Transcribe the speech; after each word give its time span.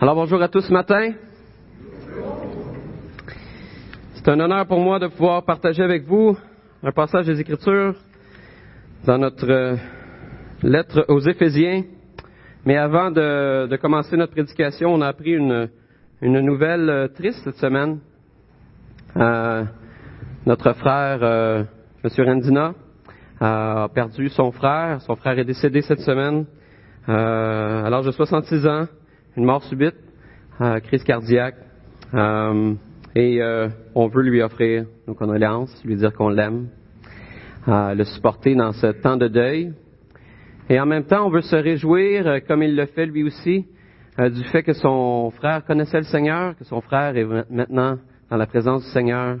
Alors 0.00 0.14
bonjour 0.14 0.40
à 0.40 0.46
tous 0.46 0.60
ce 0.60 0.72
matin. 0.72 1.12
C'est 4.14 4.28
un 4.28 4.38
honneur 4.38 4.64
pour 4.68 4.78
moi 4.78 5.00
de 5.00 5.08
pouvoir 5.08 5.44
partager 5.44 5.82
avec 5.82 6.04
vous 6.04 6.38
un 6.84 6.92
passage 6.92 7.26
des 7.26 7.40
Écritures 7.40 7.96
dans 9.04 9.18
notre 9.18 9.50
euh, 9.50 9.74
lettre 10.62 11.04
aux 11.08 11.18
Éphésiens. 11.18 11.82
Mais 12.64 12.76
avant 12.76 13.10
de, 13.10 13.76
commencer 13.82 14.16
notre 14.16 14.34
prédication, 14.34 14.94
on 14.94 15.00
a 15.00 15.08
appris 15.08 15.32
une, 15.32 15.68
une 16.22 16.40
nouvelle 16.42 16.88
euh, 16.88 17.08
triste 17.08 17.40
cette 17.42 17.56
semaine. 17.56 17.98
Euh, 19.16 19.64
notre 20.46 20.74
frère, 20.74 21.18
euh, 21.22 21.64
M. 22.04 22.24
Rendina, 22.24 22.74
a 23.40 23.88
perdu 23.92 24.28
son 24.28 24.52
frère. 24.52 25.00
Son 25.00 25.16
frère 25.16 25.36
est 25.40 25.44
décédé 25.44 25.82
cette 25.82 26.00
semaine 26.00 26.46
euh, 27.08 27.84
à 27.84 27.90
l'âge 27.90 28.04
de 28.04 28.10
66 28.10 28.66
ans, 28.66 28.86
une 29.38 29.44
mort 29.44 29.62
subite, 29.62 29.94
euh, 30.60 30.80
crise 30.80 31.04
cardiaque. 31.04 31.54
Euh, 32.12 32.74
et 33.14 33.40
euh, 33.40 33.68
on 33.94 34.08
veut 34.08 34.22
lui 34.22 34.42
offrir 34.42 34.84
nos 35.06 35.14
condoléances, 35.14 35.82
lui 35.84 35.94
dire 35.94 36.12
qu'on 36.12 36.28
l'aime, 36.28 36.68
le 37.66 38.02
supporter 38.04 38.54
dans 38.54 38.72
ce 38.72 38.88
temps 38.88 39.16
de 39.16 39.28
deuil. 39.28 39.72
Et 40.68 40.80
en 40.80 40.86
même 40.86 41.04
temps, 41.04 41.26
on 41.26 41.30
veut 41.30 41.42
se 41.42 41.56
réjouir, 41.56 42.40
comme 42.46 42.62
il 42.62 42.74
le 42.74 42.86
fait 42.86 43.06
lui 43.06 43.22
aussi, 43.22 43.66
du 44.18 44.44
fait 44.44 44.62
que 44.62 44.72
son 44.72 45.30
frère 45.30 45.64
connaissait 45.64 45.98
le 45.98 46.04
Seigneur, 46.04 46.56
que 46.56 46.64
son 46.64 46.80
frère 46.80 47.16
est 47.16 47.26
maintenant 47.50 47.98
dans 48.30 48.36
la 48.36 48.46
présence 48.46 48.84
du 48.84 48.90
Seigneur. 48.90 49.38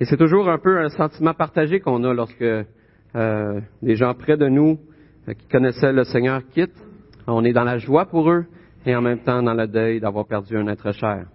Et 0.00 0.04
c'est 0.04 0.16
toujours 0.16 0.48
un 0.48 0.58
peu 0.58 0.78
un 0.78 0.88
sentiment 0.88 1.34
partagé 1.34 1.80
qu'on 1.80 2.02
a 2.04 2.14
lorsque 2.14 2.42
euh, 2.42 3.60
des 3.82 3.96
gens 3.96 4.14
près 4.14 4.36
de 4.36 4.48
nous 4.48 4.78
qui 5.26 5.48
connaissaient 5.48 5.92
le 5.92 6.04
Seigneur 6.04 6.42
quittent. 6.52 6.82
On 7.26 7.44
est 7.44 7.52
dans 7.52 7.64
la 7.64 7.78
joie 7.78 8.06
pour 8.06 8.30
eux 8.30 8.44
et 8.86 8.94
en 8.94 9.02
même 9.02 9.20
temps 9.20 9.42
dans 9.42 9.54
le 9.54 9.66
deuil 9.66 10.00
d'avoir 10.00 10.26
perdu 10.26 10.56
un 10.56 10.66
être 10.68 10.92
cher. 10.92 11.26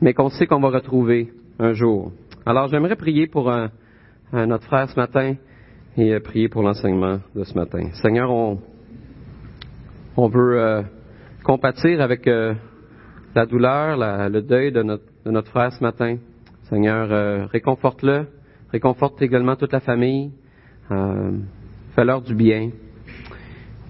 Mais 0.00 0.12
qu'on 0.12 0.28
sait 0.28 0.46
qu'on 0.46 0.60
va 0.60 0.70
retrouver 0.70 1.32
un 1.58 1.72
jour. 1.72 2.12
Alors 2.46 2.68
j'aimerais 2.68 2.96
prier 2.96 3.26
pour 3.26 3.50
un, 3.50 3.70
notre 4.32 4.64
frère 4.66 4.88
ce 4.88 4.98
matin 4.98 5.34
et 5.96 6.12
euh, 6.12 6.20
prier 6.20 6.48
pour 6.48 6.62
l'enseignement 6.62 7.20
de 7.34 7.44
ce 7.44 7.54
matin. 7.54 7.90
Seigneur, 8.02 8.30
on, 8.30 8.58
on 10.16 10.28
veut 10.28 10.60
euh, 10.60 10.82
compatir 11.44 12.00
avec 12.00 12.26
la 12.26 13.46
douleur, 13.46 13.96
le 14.28 14.40
deuil 14.40 14.72
de 14.72 14.82
notre, 14.82 15.04
de 15.24 15.30
notre 15.30 15.50
frère 15.50 15.72
ce 15.72 15.82
matin. 15.82 16.16
Seigneur, 16.70 17.50
réconforte-le, 17.50 18.26
réconforte 18.72 19.20
également 19.22 19.54
toute 19.54 19.72
la 19.72 19.80
famille, 19.80 20.32
euh, 20.90 21.32
fais-leur 21.94 22.22
du 22.22 22.34
bien. 22.34 22.70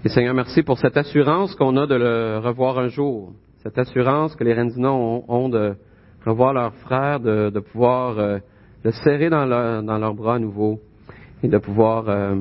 Et 0.06 0.10
Seigneur, 0.10 0.34
merci 0.34 0.62
pour 0.62 0.78
cette 0.78 0.98
assurance 0.98 1.55
qu'on 1.55 1.78
a 1.78 1.86
de 1.86 1.94
le 1.94 2.38
revoir 2.38 2.78
un 2.78 2.88
jour. 2.88 3.33
Cette 3.62 3.78
assurance 3.78 4.36
que 4.36 4.44
les 4.44 4.52
Rendinos 4.52 5.24
ont, 5.27 5.48
de 5.48 5.77
revoir 6.27 6.52
leur 6.52 6.74
frère, 6.74 7.20
de, 7.20 7.58
pouvoir 7.72 8.19
euh, 8.19 8.38
le 8.83 8.92
serrer 8.92 9.30
dans, 9.30 9.46
leurs 9.46 10.14
bras 10.14 10.34
à 10.34 10.38
nouveau 10.38 10.78
et 11.42 11.48
de 11.48 11.56
pouvoir 11.56 12.05
euh, 12.11 12.36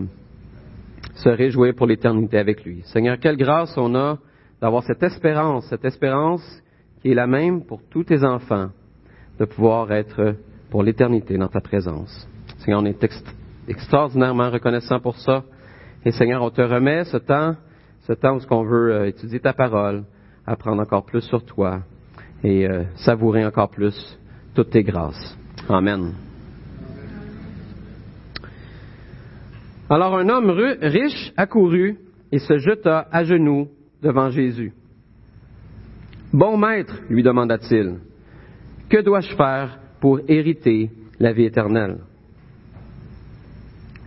se 1.15 1.29
réjouir 1.29 1.73
pour 1.73 1.87
l'éternité 1.87 2.37
avec 2.37 2.65
lui. 2.65 2.81
Seigneur, 2.83 3.17
quelle 3.17 3.37
grâce 3.37 3.77
on 3.77 3.95
a 3.95 4.17
d'avoir 4.59 4.83
cette 4.83 5.01
espérance, 5.01 5.65
cette 5.69 5.85
espérance 5.85 6.43
qui 7.01 7.11
est 7.11 7.15
la 7.15 7.27
même 7.27 7.63
pour 7.63 7.79
tous 7.89 8.03
tes 8.03 8.25
enfants, 8.25 8.71
de 9.39 9.45
pouvoir 9.45 9.89
être 9.93 10.35
pour 10.69 10.83
l'éternité 10.83 11.37
dans 11.37 11.47
ta 11.47 11.61
présence. 11.61 12.27
Seigneur, 12.57 12.81
on 12.81 12.85
est 12.85 13.07
extraordinairement 13.69 14.49
reconnaissant 14.49 14.99
pour 14.99 15.15
ça. 15.15 15.45
Et 16.05 16.11
Seigneur, 16.11 16.41
on 16.41 16.49
te 16.49 16.61
remet 16.61 17.05
ce 17.05 17.17
temps, 17.17 17.55
ce 18.01 18.13
temps 18.13 18.35
où 18.35 18.39
ce 18.39 18.47
qu'on 18.47 18.63
veut 18.63 18.93
euh, 18.93 19.07
étudier 19.07 19.39
ta 19.39 19.53
parole, 19.53 20.03
apprendre 20.45 20.81
encore 20.81 21.05
plus 21.05 21.21
sur 21.21 21.45
toi 21.45 21.81
et 22.43 22.67
euh, 22.67 22.83
savourer 22.95 23.45
encore 23.45 23.69
plus 23.69 24.19
toutes 24.53 24.71
tes 24.71 24.83
grâces. 24.83 25.37
Amen. 25.69 26.13
Alors 29.89 30.17
un 30.17 30.27
homme 30.27 30.49
riche 30.49 31.31
accourut 31.37 31.97
et 32.31 32.39
se 32.39 32.57
jeta 32.57 33.07
à 33.11 33.23
genoux 33.23 33.69
devant 34.01 34.29
Jésus. 34.29 34.73
Bon 36.33 36.57
maître, 36.57 36.99
lui 37.09 37.23
demanda-t-il, 37.23 37.99
que 38.89 39.01
dois-je 39.01 39.35
faire 39.35 39.79
pour 40.01 40.19
hériter 40.27 40.89
la 41.19 41.31
vie 41.31 41.45
éternelle? 41.45 41.99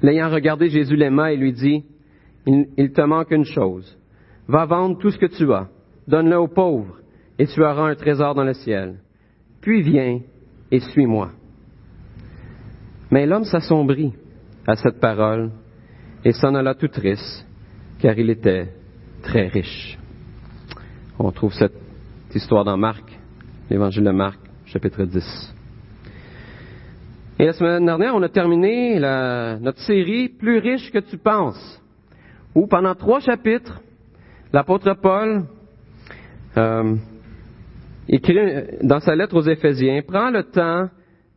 L'ayant 0.06 0.30
regardé, 0.30 0.68
Jésus 0.68 0.94
l'aima 0.94 1.32
et 1.32 1.36
lui 1.36 1.52
dit, 1.52 1.84
il, 2.46 2.92
te 2.92 3.00
manque 3.00 3.32
une 3.32 3.44
chose. 3.44 3.98
Va 4.46 4.64
vendre 4.64 4.96
tout 4.98 5.10
ce 5.10 5.18
que 5.18 5.26
tu 5.26 5.52
as, 5.52 5.68
donne-le 6.06 6.38
aux 6.38 6.46
pauvres, 6.46 7.00
et 7.40 7.46
tu 7.48 7.60
auras 7.60 7.90
un 7.90 7.96
trésor 7.96 8.36
dans 8.36 8.44
le 8.44 8.54
ciel. 8.54 9.00
Puis 9.60 9.82
viens 9.82 10.20
et 10.70 10.78
suis-moi. 10.78 11.32
Mais 13.10 13.26
l'homme 13.26 13.42
s'assombrit 13.42 14.12
à 14.64 14.76
cette 14.76 15.00
parole 15.00 15.50
et 16.24 16.30
s'en 16.30 16.54
alla 16.54 16.76
tout 16.76 16.86
triste, 16.86 17.44
car 17.98 18.16
il 18.16 18.30
était 18.30 18.68
très 19.24 19.48
riche. 19.48 19.98
On 21.18 21.32
trouve 21.32 21.52
cette 21.52 21.74
histoire 22.32 22.62
dans 22.62 22.76
Marc, 22.76 23.10
l'évangile 23.70 24.04
de 24.04 24.12
Marc, 24.12 24.38
chapitre 24.66 25.04
10. 25.04 25.55
Et 27.38 27.44
la 27.44 27.52
semaine 27.52 27.84
dernière, 27.84 28.14
on 28.14 28.22
a 28.22 28.30
terminé 28.30 28.98
notre 28.98 29.80
série 29.80 30.30
Plus 30.30 30.56
riche 30.56 30.90
que 30.90 31.00
tu 31.00 31.18
penses, 31.18 31.82
où 32.54 32.66
pendant 32.66 32.94
trois 32.94 33.20
chapitres, 33.20 33.82
l'apôtre 34.54 34.94
Paul 34.94 35.44
euh, 36.56 36.94
écrit 38.08 38.38
dans 38.82 39.00
sa 39.00 39.14
lettre 39.14 39.36
aux 39.36 39.46
Éphésiens, 39.46 40.00
prend 40.00 40.30
le 40.30 40.44
temps 40.44 40.88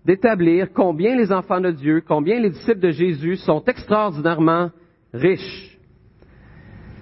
d'établir 0.06 0.72
combien 0.74 1.18
les 1.18 1.34
enfants 1.34 1.60
de 1.60 1.72
Dieu, 1.72 2.02
combien 2.08 2.40
les 2.40 2.52
disciples 2.52 2.80
de 2.80 2.92
Jésus 2.92 3.36
sont 3.36 3.62
extraordinairement 3.66 4.72
riches. 5.14 5.78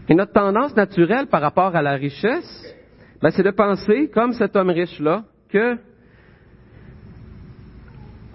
Et 0.09 0.15
notre 0.15 0.33
tendance 0.33 0.75
naturelle 0.75 1.27
par 1.27 1.41
rapport 1.41 1.75
à 1.75 1.83
la 1.83 1.93
richesse, 1.93 2.75
ben, 3.21 3.29
c'est 3.29 3.43
de 3.43 3.51
penser, 3.51 4.09
comme 4.11 4.33
cet 4.33 4.55
homme 4.55 4.71
riche-là, 4.71 5.23
que 5.49 5.77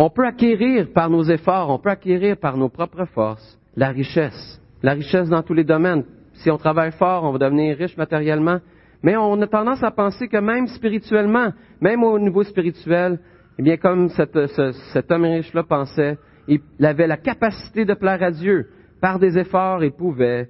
on 0.03 0.11
peut 0.11 0.27
acquérir 0.27 0.93
par 0.93 1.09
nos 1.09 1.23
efforts, 1.23 1.71
on 1.71 1.79
peut 1.79 1.91
acquérir 1.91 2.37
par 2.37 2.57
nos 2.57 2.69
propres 2.69 3.05
forces 3.05 3.57
la 3.77 3.91
richesse. 3.91 4.61
La 4.83 4.95
richesse 4.95 5.29
dans 5.29 5.45
tous 5.45 5.55
les 5.55 5.63
domaines. 5.63 6.05
Si 6.35 6.51
on 6.51 6.59
travaille 6.59 6.91
fort, 6.91 7.23
on 7.23 7.31
va 7.31 7.39
devenir 7.39 7.77
riche 7.77 7.97
matériellement. 7.97 8.59
Mais 9.05 9.17
on 9.17 9.41
a 9.41 9.47
tendance 9.47 9.81
à 9.85 9.93
penser 9.93 10.27
que 10.27 10.39
même 10.39 10.67
spirituellement, 10.67 11.53
même 11.81 12.03
au 12.03 12.19
niveau 12.19 12.43
spirituel, 12.43 13.21
eh 13.59 13.63
bien, 13.63 13.77
comme 13.77 14.09
cet 14.09 15.11
homme 15.13 15.25
riche-là 15.25 15.63
pensait, 15.63 16.19
il 16.49 16.61
avait 16.85 17.07
la 17.07 17.17
capacité 17.17 17.85
de 17.85 17.95
plaire 17.95 18.25
à 18.25 18.33
Dieu. 18.33 18.71
Par 19.01 19.21
des 19.21 19.39
efforts, 19.39 19.85
il 19.85 19.93
pouvait 19.93 20.49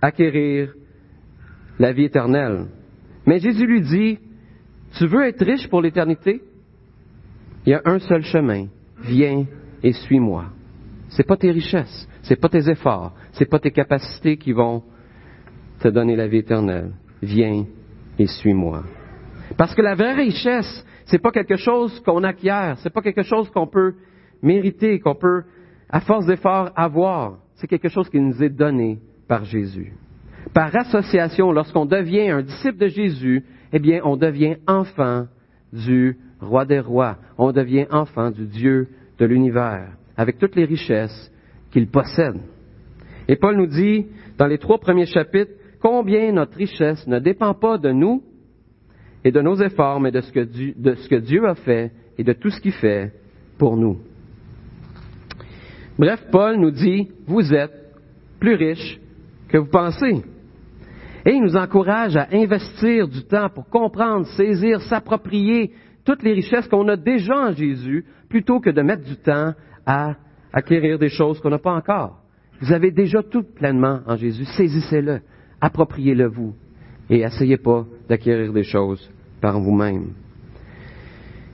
acquérir 0.00 0.72
la 1.78 1.92
vie 1.92 2.04
éternelle. 2.04 2.68
Mais 3.26 3.38
Jésus 3.38 3.66
lui 3.66 3.82
dit, 3.82 4.18
tu 4.96 5.06
veux 5.06 5.26
être 5.26 5.44
riche 5.44 5.68
pour 5.68 5.82
l'éternité? 5.82 6.40
Il 7.66 7.70
y 7.70 7.74
a 7.74 7.82
un 7.84 7.98
seul 7.98 8.22
chemin. 8.22 8.68
Viens 9.00 9.44
et 9.82 9.92
suis-moi. 9.92 10.46
C'est 11.08 11.26
pas 11.26 11.36
tes 11.36 11.50
richesses, 11.50 12.08
c'est 12.22 12.40
pas 12.40 12.48
tes 12.48 12.68
efforts, 12.68 13.12
c'est 13.32 13.48
pas 13.48 13.58
tes 13.58 13.70
capacités 13.70 14.36
qui 14.36 14.52
vont 14.52 14.82
te 15.80 15.88
donner 15.88 16.16
la 16.16 16.28
vie 16.28 16.38
éternelle. 16.38 16.92
Viens 17.22 17.66
et 18.18 18.26
suis-moi. 18.26 18.84
Parce 19.56 19.74
que 19.74 19.82
la 19.82 19.94
vraie 19.94 20.14
richesse, 20.14 20.84
c'est 21.06 21.20
pas 21.20 21.30
quelque 21.30 21.56
chose 21.56 22.00
qu'on 22.00 22.24
acquiert, 22.24 22.76
c'est 22.78 22.92
pas 22.92 23.02
quelque 23.02 23.22
chose 23.22 23.48
qu'on 23.50 23.66
peut 23.66 23.94
mériter, 24.42 24.98
qu'on 25.00 25.14
peut, 25.14 25.44
à 25.88 26.00
force 26.00 26.26
d'efforts, 26.26 26.70
avoir. 26.74 27.38
C'est 27.54 27.66
quelque 27.66 27.88
chose 27.88 28.08
qui 28.08 28.20
nous 28.20 28.42
est 28.42 28.50
donné 28.50 28.98
par 29.28 29.44
Jésus. 29.44 29.92
Par 30.52 30.74
association, 30.74 31.52
lorsqu'on 31.52 31.86
devient 31.86 32.30
un 32.30 32.42
disciple 32.42 32.78
de 32.78 32.88
Jésus, 32.88 33.44
eh 33.72 33.78
bien, 33.78 34.00
on 34.04 34.16
devient 34.16 34.56
enfant 34.66 35.26
du 35.72 36.18
roi 36.46 36.64
des 36.64 36.80
rois. 36.80 37.16
On 37.38 37.52
devient 37.52 37.86
enfant 37.90 38.30
du 38.30 38.46
Dieu 38.46 38.88
de 39.18 39.26
l'univers, 39.26 39.92
avec 40.16 40.38
toutes 40.38 40.56
les 40.56 40.64
richesses 40.64 41.30
qu'il 41.70 41.88
possède. 41.88 42.40
Et 43.28 43.36
Paul 43.36 43.56
nous 43.56 43.66
dit, 43.66 44.06
dans 44.38 44.46
les 44.46 44.58
trois 44.58 44.78
premiers 44.78 45.06
chapitres, 45.06 45.52
combien 45.80 46.32
notre 46.32 46.56
richesse 46.56 47.06
ne 47.06 47.18
dépend 47.18 47.54
pas 47.54 47.78
de 47.78 47.90
nous 47.90 48.22
et 49.24 49.32
de 49.32 49.40
nos 49.40 49.56
efforts, 49.56 50.00
mais 50.00 50.12
de 50.12 50.20
ce 50.20 50.32
que 50.32 51.16
Dieu, 51.16 51.48
a 51.48 51.54
fait 51.54 51.90
et 52.16 52.24
de 52.24 52.32
tout 52.32 52.50
ce 52.50 52.60
qu'il 52.60 52.72
fait 52.72 53.12
pour 53.58 53.76
nous. 53.76 53.98
Bref, 55.98 56.24
Paul 56.30 56.56
nous 56.56 56.70
dit, 56.70 57.08
vous 57.26 57.52
êtes 57.52 57.72
plus 58.38 58.54
riches 58.54 59.00
que 59.48 59.58
vous 59.58 59.70
pensez. 59.70 60.22
Et 61.24 61.32
il 61.32 61.42
nous 61.42 61.56
encourage 61.56 62.16
à 62.16 62.28
investir 62.32 63.08
du 63.08 63.24
temps 63.24 63.48
pour 63.48 63.68
comprendre, 63.68 64.26
saisir, 64.26 64.80
s'approprier 64.82 65.72
toutes 66.06 66.22
les 66.22 66.32
richesses 66.32 66.68
qu'on 66.68 66.88
a 66.88 66.96
déjà 66.96 67.36
en 67.36 67.52
Jésus, 67.52 68.06
plutôt 68.30 68.60
que 68.60 68.70
de 68.70 68.80
mettre 68.80 69.04
du 69.04 69.16
temps 69.16 69.52
à 69.84 70.14
acquérir 70.52 70.98
des 70.98 71.10
choses 71.10 71.40
qu'on 71.40 71.50
n'a 71.50 71.58
pas 71.58 71.74
encore. 71.74 72.22
Vous 72.60 72.72
avez 72.72 72.90
déjà 72.90 73.22
tout 73.22 73.42
pleinement 73.42 74.00
en 74.06 74.16
Jésus. 74.16 74.44
Saisissez-le, 74.44 75.20
appropriez-le 75.60 76.28
vous, 76.28 76.54
et 77.10 77.20
essayez 77.20 77.58
pas 77.58 77.84
d'acquérir 78.08 78.52
des 78.52 78.62
choses 78.62 79.10
par 79.40 79.60
vous-même. 79.60 80.12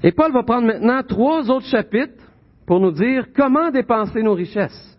Et 0.04 0.12
Paul 0.12 0.32
va 0.32 0.42
prendre 0.42 0.66
maintenant 0.66 1.02
trois 1.02 1.50
autres 1.50 1.66
chapitres 1.66 2.22
pour 2.66 2.78
nous 2.78 2.92
dire 2.92 3.26
comment 3.34 3.70
dépenser 3.70 4.22
nos 4.22 4.34
richesses. 4.34 4.98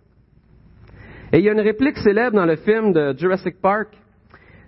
Et 1.31 1.39
il 1.39 1.45
y 1.45 1.49
a 1.49 1.53
une 1.53 1.61
réplique 1.61 1.97
célèbre 1.97 2.35
dans 2.35 2.45
le 2.45 2.55
film 2.57 2.91
de 2.91 3.15
Jurassic 3.17 3.61
Park, 3.61 3.89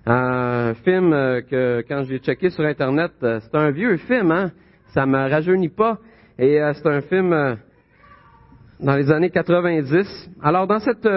un 0.05 0.73
film 0.75 1.13
euh, 1.13 1.41
que 1.41 1.83
quand 1.87 2.03
j'ai 2.03 2.19
checké 2.19 2.49
sur 2.49 2.63
Internet, 2.63 3.11
euh, 3.23 3.39
c'est 3.41 3.55
un 3.55 3.71
vieux 3.71 3.97
film, 3.97 4.31
hein? 4.31 4.51
Ça 4.95 5.05
me 5.05 5.29
rajeunit 5.29 5.69
pas. 5.69 5.99
Et 6.39 6.59
euh, 6.59 6.73
c'est 6.73 6.87
un 6.87 7.01
film 7.01 7.57
dans 8.79 8.95
les 8.95 9.11
années 9.11 9.29
90. 9.29 10.31
Alors 10.41 10.65
dans 10.65 10.79
cette 10.79 11.07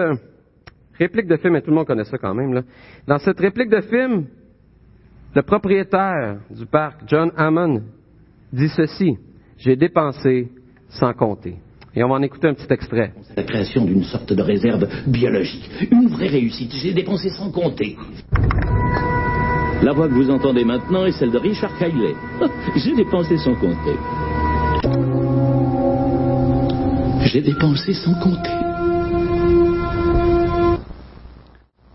réplique 0.99 1.27
de 1.27 1.37
film, 1.37 1.55
et 1.55 1.61
tout 1.61 1.71
le 1.71 1.77
monde 1.77 1.87
connaît 1.87 2.03
ça 2.03 2.17
quand 2.17 2.35
même, 2.35 2.53
là, 2.53 2.61
dans 3.07 3.17
cette 3.17 3.39
réplique 3.39 3.69
de 3.69 3.81
film, 3.81 4.25
le 5.33 5.41
propriétaire 5.41 6.37
du 6.49 6.65
parc, 6.65 7.01
John 7.07 7.31
Hammond, 7.37 7.81
dit 8.51 8.69
ceci, 8.69 9.17
j'ai 9.57 9.75
dépensé 9.75 10.49
sans 10.89 11.13
compter. 11.13 11.55
Et 11.95 12.03
on 12.03 12.09
va 12.09 12.15
en 12.15 12.21
écouter 12.21 12.47
un 12.47 12.53
petit 12.53 12.71
extrait. 12.71 13.13
La 13.35 13.43
création 13.43 13.83
d'une 13.85 14.03
sorte 14.03 14.31
de 14.31 14.41
réserve 14.41 14.87
biologique. 15.07 15.69
Une 15.91 16.07
vraie 16.07 16.27
réussite. 16.27 16.71
J'ai 16.75 16.93
dépensé 16.93 17.29
sans 17.29 17.51
compter. 17.51 17.97
La 19.81 19.93
voix 19.93 20.09
que 20.09 20.13
vous 20.13 20.29
entendez 20.29 20.65
maintenant 20.65 21.05
est 21.05 21.13
celle 21.13 21.31
de 21.31 21.37
Richard 21.37 21.77
Kiley. 21.77 22.13
J'ai 22.75 22.95
dépensé 22.95 23.37
sans 23.37 23.55
compter. 23.55 23.95
J'ai 27.31 27.41
dépensé 27.41 27.93
sans 27.93 28.13
compter. 28.19 28.49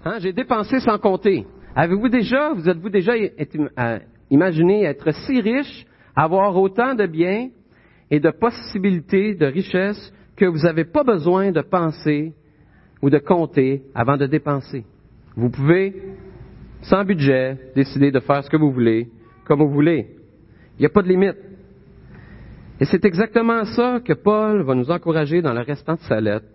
Hein, 0.06 0.18
j'ai 0.20 0.32
dépensé 0.32 0.80
sans 0.80 0.98
compter. 0.98 1.46
Avez-vous 1.74 2.08
déjà, 2.08 2.52
vous 2.52 2.68
êtes-vous 2.68 2.90
déjà 2.90 3.12
euh, 3.14 3.98
imaginé 4.30 4.84
être 4.84 5.12
si 5.12 5.40
riche, 5.40 5.86
avoir 6.14 6.56
autant 6.56 6.94
de 6.94 7.06
biens, 7.06 7.48
et 8.10 8.20
de 8.20 8.30
possibilités 8.30 9.34
de 9.34 9.46
richesse 9.46 10.12
que 10.36 10.44
vous 10.44 10.58
n'avez 10.58 10.84
pas 10.84 11.04
besoin 11.04 11.50
de 11.52 11.62
penser 11.62 12.32
ou 13.02 13.10
de 13.10 13.18
compter 13.18 13.82
avant 13.94 14.16
de 14.16 14.26
dépenser? 14.26 14.84
Vous 15.36 15.50
pouvez, 15.50 15.94
sans 16.84 17.04
budget, 17.04 17.56
décider 17.74 18.10
de 18.10 18.20
faire 18.20 18.42
ce 18.44 18.50
que 18.50 18.56
vous 18.56 18.70
voulez, 18.70 19.08
comme 19.44 19.60
vous 19.60 19.70
voulez. 19.70 20.06
Il 20.78 20.82
n'y 20.82 20.86
a 20.86 20.90
pas 20.90 21.02
de 21.02 21.08
limite. 21.08 21.36
Et 22.80 22.84
c'est 22.84 23.04
exactement 23.04 23.64
ça 23.64 24.00
que 24.04 24.12
Paul 24.12 24.62
va 24.62 24.74
nous 24.74 24.90
encourager 24.90 25.40
dans 25.40 25.52
le 25.52 25.60
restant 25.60 25.94
de 25.94 26.00
sa 26.00 26.20
lettre. 26.20 26.46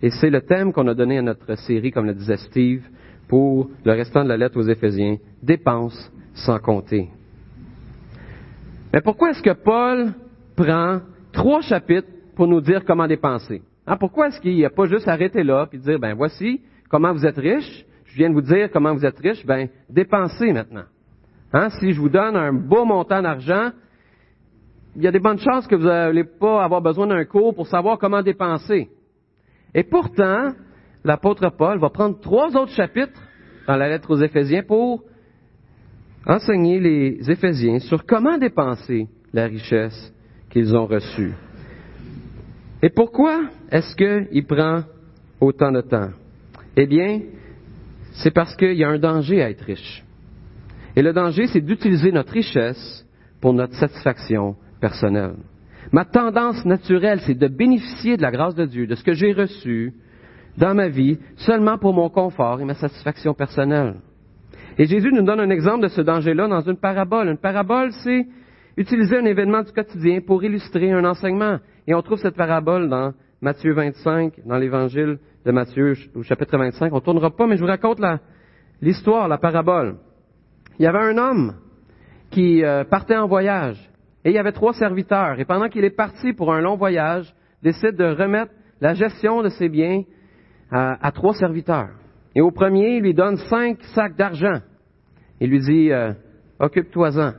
Et 0.00 0.10
c'est 0.10 0.30
le 0.30 0.40
thème 0.42 0.72
qu'on 0.72 0.86
a 0.86 0.94
donné 0.94 1.18
à 1.18 1.22
notre 1.22 1.56
série, 1.58 1.90
comme 1.90 2.06
le 2.06 2.14
disait 2.14 2.36
Steve, 2.36 2.84
pour 3.28 3.68
le 3.84 3.92
restant 3.92 4.22
de 4.22 4.28
la 4.28 4.36
lettre 4.36 4.58
aux 4.58 4.68
Éphésiens. 4.68 5.16
Dépense 5.42 6.12
sans 6.34 6.58
compter. 6.58 7.08
Mais 8.92 9.00
pourquoi 9.00 9.30
est-ce 9.30 9.42
que 9.42 9.52
Paul 9.52 10.12
prend 10.54 11.00
trois 11.32 11.60
chapitres 11.62 12.08
pour 12.34 12.46
nous 12.46 12.60
dire 12.60 12.84
comment 12.84 13.06
dépenser? 13.06 13.62
Hein, 13.86 13.96
pourquoi 13.98 14.28
est-ce 14.28 14.40
qu'il 14.40 14.60
n'a 14.60 14.70
pas 14.70 14.86
juste 14.86 15.08
arrêté 15.08 15.42
là 15.42 15.68
et 15.72 15.78
dire, 15.78 15.98
ben 15.98 16.14
voici 16.14 16.60
comment 16.88 17.12
vous 17.12 17.26
êtes 17.26 17.36
riche, 17.36 17.84
je 18.16 18.22
viens 18.22 18.30
de 18.30 18.34
vous 18.34 18.40
dire 18.40 18.70
comment 18.72 18.94
vous 18.94 19.04
êtes 19.04 19.18
riche, 19.18 19.44
ben 19.44 19.68
dépensez 19.90 20.50
maintenant. 20.50 20.84
Hein, 21.52 21.68
si 21.78 21.92
je 21.92 22.00
vous 22.00 22.08
donne 22.08 22.34
un 22.34 22.50
beau 22.50 22.86
montant 22.86 23.20
d'argent, 23.20 23.72
il 24.96 25.02
y 25.02 25.06
a 25.06 25.12
des 25.12 25.18
bonnes 25.18 25.38
chances 25.38 25.66
que 25.66 25.74
vous 25.74 25.84
n'allez 25.84 26.24
pas 26.24 26.64
avoir 26.64 26.80
besoin 26.80 27.08
d'un 27.08 27.26
cours 27.26 27.54
pour 27.54 27.66
savoir 27.66 27.98
comment 27.98 28.22
dépenser. 28.22 28.88
Et 29.74 29.84
pourtant, 29.84 30.52
l'apôtre 31.04 31.50
Paul 31.50 31.78
va 31.78 31.90
prendre 31.90 32.18
trois 32.18 32.56
autres 32.56 32.72
chapitres 32.72 33.20
dans 33.66 33.76
la 33.76 33.86
lettre 33.86 34.10
aux 34.10 34.22
Éphésiens 34.22 34.62
pour 34.62 35.04
enseigner 36.26 36.80
les 36.80 37.30
Éphésiens 37.30 37.80
sur 37.80 38.06
comment 38.06 38.38
dépenser 38.38 39.08
la 39.34 39.44
richesse 39.44 40.10
qu'ils 40.48 40.74
ont 40.74 40.86
reçu. 40.86 41.34
Et 42.82 42.88
pourquoi 42.88 43.42
est-ce 43.70 43.94
qu'il 43.94 44.46
prend 44.46 44.84
autant 45.38 45.70
de 45.70 45.82
temps? 45.82 46.12
Eh 46.78 46.86
bien, 46.86 47.20
c'est 48.16 48.30
parce 48.30 48.54
qu'il 48.56 48.74
y 48.74 48.84
a 48.84 48.88
un 48.88 48.98
danger 48.98 49.42
à 49.42 49.50
être 49.50 49.62
riche. 49.62 50.04
Et 50.96 51.02
le 51.02 51.12
danger, 51.12 51.46
c'est 51.48 51.60
d'utiliser 51.60 52.12
notre 52.12 52.32
richesse 52.32 53.06
pour 53.40 53.52
notre 53.52 53.74
satisfaction 53.74 54.56
personnelle. 54.80 55.34
Ma 55.92 56.04
tendance 56.04 56.64
naturelle, 56.64 57.20
c'est 57.26 57.38
de 57.38 57.48
bénéficier 57.48 58.16
de 58.16 58.22
la 58.22 58.30
grâce 58.30 58.54
de 58.54 58.64
Dieu, 58.64 58.86
de 58.86 58.94
ce 58.94 59.04
que 59.04 59.12
j'ai 59.12 59.32
reçu 59.32 59.92
dans 60.56 60.74
ma 60.74 60.88
vie, 60.88 61.18
seulement 61.36 61.76
pour 61.76 61.92
mon 61.92 62.08
confort 62.08 62.60
et 62.60 62.64
ma 62.64 62.74
satisfaction 62.74 63.34
personnelle. 63.34 63.96
Et 64.78 64.86
Jésus 64.86 65.12
nous 65.12 65.22
donne 65.22 65.40
un 65.40 65.50
exemple 65.50 65.82
de 65.82 65.88
ce 65.88 66.00
danger-là 66.00 66.48
dans 66.48 66.62
une 66.62 66.76
parabole. 66.76 67.28
Une 67.28 67.38
parabole, 67.38 67.92
c'est 68.02 68.26
utiliser 68.76 69.18
un 69.18 69.24
événement 69.26 69.62
du 69.62 69.72
quotidien 69.72 70.20
pour 70.26 70.42
illustrer 70.42 70.90
un 70.92 71.04
enseignement. 71.04 71.58
Et 71.86 71.94
on 71.94 72.02
trouve 72.02 72.18
cette 72.18 72.36
parabole 72.36 72.88
dans 72.88 73.12
Matthieu 73.40 73.74
25, 73.74 74.34
dans 74.46 74.56
l'évangile 74.56 75.18
de 75.46 75.52
Matthieu 75.52 75.94
au 76.16 76.22
chapitre 76.24 76.58
25. 76.58 76.92
On 76.92 76.96
ne 76.96 77.00
tournera 77.00 77.30
pas, 77.30 77.46
mais 77.46 77.56
je 77.56 77.60
vous 77.60 77.68
raconte 77.68 78.00
l'histoire, 78.82 79.28
la, 79.28 79.38
parabole. 79.38 79.96
Il 80.78 80.82
y 80.82 80.88
avait 80.88 80.98
un 80.98 81.16
homme 81.16 81.54
qui 82.30 82.64
euh, 82.64 82.82
partait 82.82 83.16
en 83.16 83.28
voyage 83.28 83.78
et 84.24 84.30
il 84.30 84.34
y 84.34 84.38
avait 84.38 84.50
trois 84.50 84.72
serviteurs. 84.72 85.38
Et 85.38 85.44
pendant 85.44 85.68
qu'il 85.68 85.84
est 85.84 85.96
parti 85.96 86.32
pour 86.32 86.52
un 86.52 86.60
long 86.60 86.76
voyage, 86.76 87.32
décide 87.62 87.94
de 87.94 88.04
remettre 88.04 88.52
la 88.80 88.94
gestion 88.94 89.42
de 89.42 89.48
ses 89.48 89.68
biens 89.68 90.02
à, 90.72 91.12
trois 91.12 91.34
serviteurs. 91.34 91.90
Et 92.34 92.40
au 92.40 92.50
premier, 92.50 92.96
il 92.96 93.02
lui 93.02 93.14
donne 93.14 93.36
cinq 93.36 93.80
sacs 93.94 94.16
d'argent. 94.16 94.60
Il 95.40 95.50
lui 95.50 95.60
dit, 95.60 95.92
euh, 95.92 96.12
occupe-toi-en. 96.58 97.34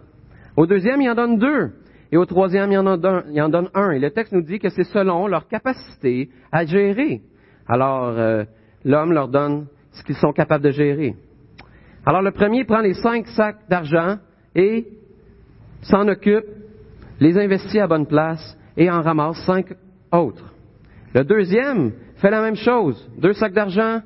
Au 0.56 0.66
deuxième, 0.66 1.02
il 1.02 1.10
en 1.10 1.16
donne 1.16 1.38
deux. 1.38 1.74
Et 2.14 2.18
au 2.18 2.26
troisième, 2.26 2.72
il 2.72 2.78
en, 2.78 2.98
donne, 2.98 3.70
un. 3.74 3.92
Et 3.92 4.00
le 4.00 4.12
texte 4.12 4.32
nous 4.32 4.42
dit 4.42 4.60
que 4.60 4.70
c'est 4.70 4.86
selon 4.86 5.28
leur 5.28 5.50
capacité 5.50 6.30
à 6.54 6.66
gérer. 6.66 7.22
Alors, 7.68 8.10
euh, 8.10 8.44
l'homme 8.84 9.14
leur 9.14 9.28
donne 9.28 9.68
ce 9.92 10.04
qu'ils 10.04 10.16
sont 10.16 10.32
capables 10.32 10.64
de 10.64 10.72
gérer. 10.72 11.16
Alors, 12.06 12.22
le 12.22 12.32
premier 12.32 12.64
prend 12.64 12.80
les 12.80 12.94
cinq 12.94 13.28
sacs 13.28 13.68
d'argent 13.70 14.18
et 14.56 14.88
s'en 15.82 16.08
occupe, 16.08 16.46
les 17.20 17.38
investit 17.38 17.80
à 17.80 17.88
bonne 17.88 18.06
place 18.06 18.58
et 18.76 18.90
en 18.90 19.02
ramasse 19.02 19.44
cinq 19.46 19.76
autres. 20.12 20.54
Le 21.14 21.24
deuxième 21.24 21.94
fait 22.18 22.30
la 22.30 22.42
même 22.42 22.56
chose, 22.56 23.10
deux 23.18 23.34
sacs 23.34 23.54
d'argent 23.54 24.02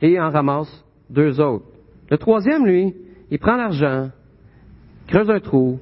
et 0.00 0.20
en 0.20 0.30
ramasse 0.30 0.84
deux 1.10 1.40
autres. 1.40 1.66
Le 2.10 2.18
troisième, 2.18 2.66
lui, 2.66 2.94
il 3.30 3.38
prend 3.38 3.56
l'argent, 3.56 4.10
creuse 5.08 5.30
un 5.30 5.40
trou, 5.40 5.80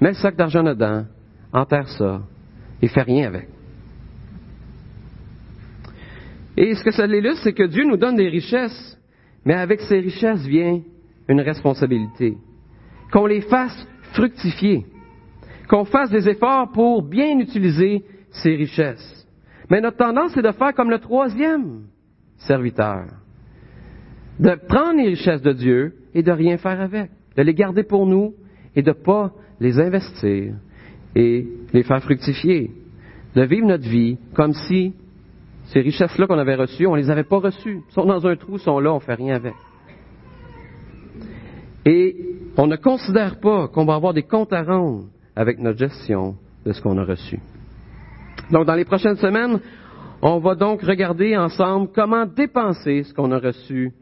met 0.00 0.10
le 0.10 0.14
sac 0.14 0.36
d'argent 0.36 0.62
dedans, 0.62 1.04
enterre 1.52 1.88
ça, 1.88 2.20
et 2.82 2.88
fait 2.88 3.02
rien 3.02 3.28
avec. 3.28 3.48
Et 6.56 6.74
ce 6.74 6.84
que 6.84 6.92
ça 6.92 7.06
l'illustre, 7.06 7.42
c'est 7.42 7.52
que 7.52 7.66
Dieu 7.66 7.84
nous 7.84 7.96
donne 7.96 8.16
des 8.16 8.28
richesses, 8.28 8.98
mais 9.44 9.54
avec 9.54 9.80
ces 9.82 9.98
richesses 9.98 10.46
vient 10.46 10.80
une 11.28 11.40
responsabilité. 11.40 12.36
Qu'on 13.12 13.26
les 13.26 13.40
fasse 13.42 13.86
fructifier, 14.12 14.86
qu'on 15.68 15.84
fasse 15.84 16.10
des 16.10 16.28
efforts 16.28 16.70
pour 16.72 17.02
bien 17.02 17.38
utiliser 17.38 18.04
ces 18.30 18.54
richesses. 18.54 19.26
Mais 19.70 19.80
notre 19.80 19.96
tendance 19.96 20.36
est 20.36 20.42
de 20.42 20.52
faire 20.52 20.74
comme 20.74 20.90
le 20.90 20.98
troisième 20.98 21.84
serviteur, 22.38 23.06
de 24.38 24.54
prendre 24.68 24.98
les 24.98 25.08
richesses 25.08 25.42
de 25.42 25.52
Dieu 25.52 25.94
et 26.14 26.22
de 26.22 26.30
rien 26.30 26.58
faire 26.58 26.80
avec, 26.80 27.10
de 27.36 27.42
les 27.42 27.54
garder 27.54 27.82
pour 27.82 28.06
nous 28.06 28.34
et 28.76 28.82
de 28.82 28.90
ne 28.90 28.94
pas 28.94 29.32
les 29.60 29.80
investir 29.80 30.54
et 31.16 31.46
les 31.72 31.82
faire 31.82 32.02
fructifier, 32.02 32.70
de 33.34 33.42
vivre 33.42 33.66
notre 33.66 33.88
vie 33.88 34.18
comme 34.34 34.52
si 34.52 34.92
ces 35.64 35.80
richesses-là 35.80 36.26
qu'on 36.26 36.38
avait 36.38 36.54
reçues, 36.54 36.86
on 36.86 36.94
ne 36.94 37.00
les 37.00 37.10
avait 37.10 37.24
pas 37.24 37.38
reçues. 37.38 37.80
Elles 37.86 37.94
sont 37.94 38.04
dans 38.04 38.26
un 38.26 38.36
trou, 38.36 38.58
sont 38.58 38.78
là, 38.80 38.92
on 38.92 38.96
ne 38.96 39.00
fait 39.00 39.14
rien 39.14 39.36
avec. 39.36 39.54
Et 41.86 42.16
on 42.56 42.66
ne 42.66 42.76
considère 42.76 43.40
pas 43.40 43.68
qu'on 43.68 43.84
va 43.84 43.94
avoir 43.94 44.14
des 44.14 44.22
comptes 44.22 44.52
à 44.52 44.62
rendre 44.62 45.06
avec 45.36 45.58
notre 45.58 45.78
gestion 45.78 46.36
de 46.64 46.72
ce 46.72 46.80
qu'on 46.80 46.96
a 46.98 47.04
reçu. 47.04 47.38
Donc, 48.50 48.66
dans 48.66 48.74
les 48.74 48.84
prochaines 48.84 49.16
semaines, 49.16 49.60
on 50.22 50.38
va 50.38 50.54
donc 50.54 50.82
regarder 50.82 51.36
ensemble 51.36 51.88
comment 51.94 52.26
dépenser 52.26 53.02
ce 53.02 53.12
qu'on 53.12 53.32
a 53.32 53.38
reçu 53.38 53.92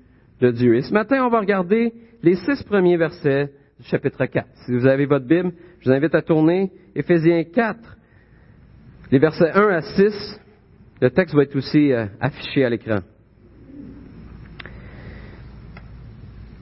de 0.40 0.50
Dieu. 0.50 0.76
Et 0.76 0.82
ce 0.82 0.92
matin, 0.92 1.24
on 1.24 1.30
va 1.30 1.40
regarder 1.40 1.92
les 2.22 2.36
six 2.36 2.62
premiers 2.64 2.96
versets 2.96 3.50
chapitre 3.84 4.26
4. 4.26 4.46
Si 4.64 4.72
vous 4.72 4.86
avez 4.86 5.06
votre 5.06 5.26
Bible, 5.26 5.52
je 5.80 5.88
vous 5.88 5.94
invite 5.94 6.14
à 6.14 6.22
tourner 6.22 6.70
Éphésiens 6.94 7.44
4, 7.44 7.78
les 9.10 9.18
versets 9.18 9.50
1 9.50 9.68
à 9.68 9.80
6. 9.82 10.40
Le 11.02 11.10
texte 11.10 11.34
va 11.34 11.42
être 11.42 11.56
aussi 11.56 11.92
euh, 11.92 12.06
affiché 12.20 12.64
à 12.64 12.70
l'écran. 12.70 13.00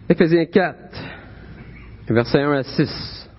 Éphésiens 0.09 0.47
4, 0.47 0.77
versets 2.09 2.41
1 2.41 2.53
à 2.53 2.63
6. 2.63 3.31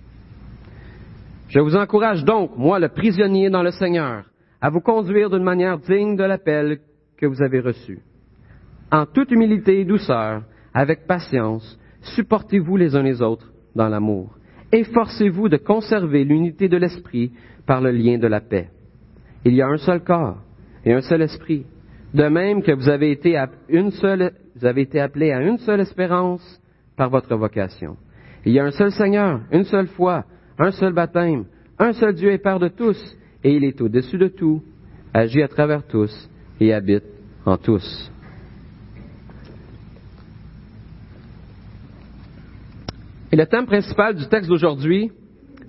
Je 1.48 1.58
vous 1.58 1.74
encourage 1.74 2.24
donc, 2.24 2.56
moi 2.56 2.78
le 2.78 2.88
prisonnier 2.88 3.50
dans 3.50 3.64
le 3.64 3.72
Seigneur, 3.72 4.26
à 4.60 4.70
vous 4.70 4.78
conduire 4.78 5.28
d'une 5.28 5.42
manière 5.42 5.76
digne 5.78 6.14
de 6.14 6.22
l'appel 6.22 6.78
que 7.16 7.26
vous 7.26 7.42
avez 7.42 7.58
reçu. 7.58 7.98
En 8.92 9.04
toute 9.04 9.32
humilité 9.32 9.80
et 9.80 9.84
douceur, 9.84 10.44
avec 10.72 11.08
patience, 11.08 11.80
supportez-vous 12.14 12.76
les 12.76 12.94
uns 12.94 13.02
les 13.02 13.20
autres 13.20 13.52
dans 13.74 13.88
l'amour. 13.88 14.38
Efforcez-vous 14.70 15.48
de 15.48 15.56
conserver 15.56 16.22
l'unité 16.22 16.68
de 16.68 16.76
l'esprit 16.76 17.32
par 17.66 17.80
le 17.80 17.90
lien 17.90 18.18
de 18.18 18.28
la 18.28 18.40
paix. 18.40 18.68
Il 19.44 19.56
y 19.56 19.62
a 19.62 19.66
un 19.66 19.78
seul 19.78 20.04
corps 20.04 20.38
et 20.84 20.92
un 20.92 21.00
seul 21.00 21.22
esprit. 21.22 21.64
De 22.14 22.24
même 22.24 22.62
que 22.62 22.72
vous 22.72 22.88
avez 22.88 23.10
été, 23.10 23.36
à 23.36 23.42
appelés 23.42 25.32
à 25.32 25.40
une 25.40 25.58
seule 25.58 25.80
espérance 25.80 26.60
par 26.96 27.10
votre 27.10 27.34
vocation. 27.36 27.96
Il 28.44 28.52
y 28.52 28.58
a 28.58 28.64
un 28.64 28.70
seul 28.70 28.92
Seigneur, 28.92 29.40
une 29.50 29.64
seule 29.64 29.86
foi, 29.88 30.24
un 30.58 30.72
seul 30.72 30.92
baptême, 30.92 31.44
un 31.78 31.92
seul 31.92 32.14
Dieu 32.14 32.32
et 32.32 32.38
Père 32.38 32.58
de 32.58 32.68
tous, 32.68 32.98
et 33.42 33.54
il 33.54 33.64
est 33.64 33.80
au-dessus 33.80 34.18
de 34.18 34.28
tout, 34.28 34.62
agit 35.14 35.42
à 35.42 35.48
travers 35.48 35.86
tous 35.86 36.28
et 36.60 36.72
habite 36.72 37.04
en 37.44 37.56
tous. 37.56 38.10
Et 43.30 43.36
le 43.36 43.46
thème 43.46 43.64
principal 43.64 44.14
du 44.14 44.28
texte 44.28 44.50
d'aujourd'hui, 44.50 45.10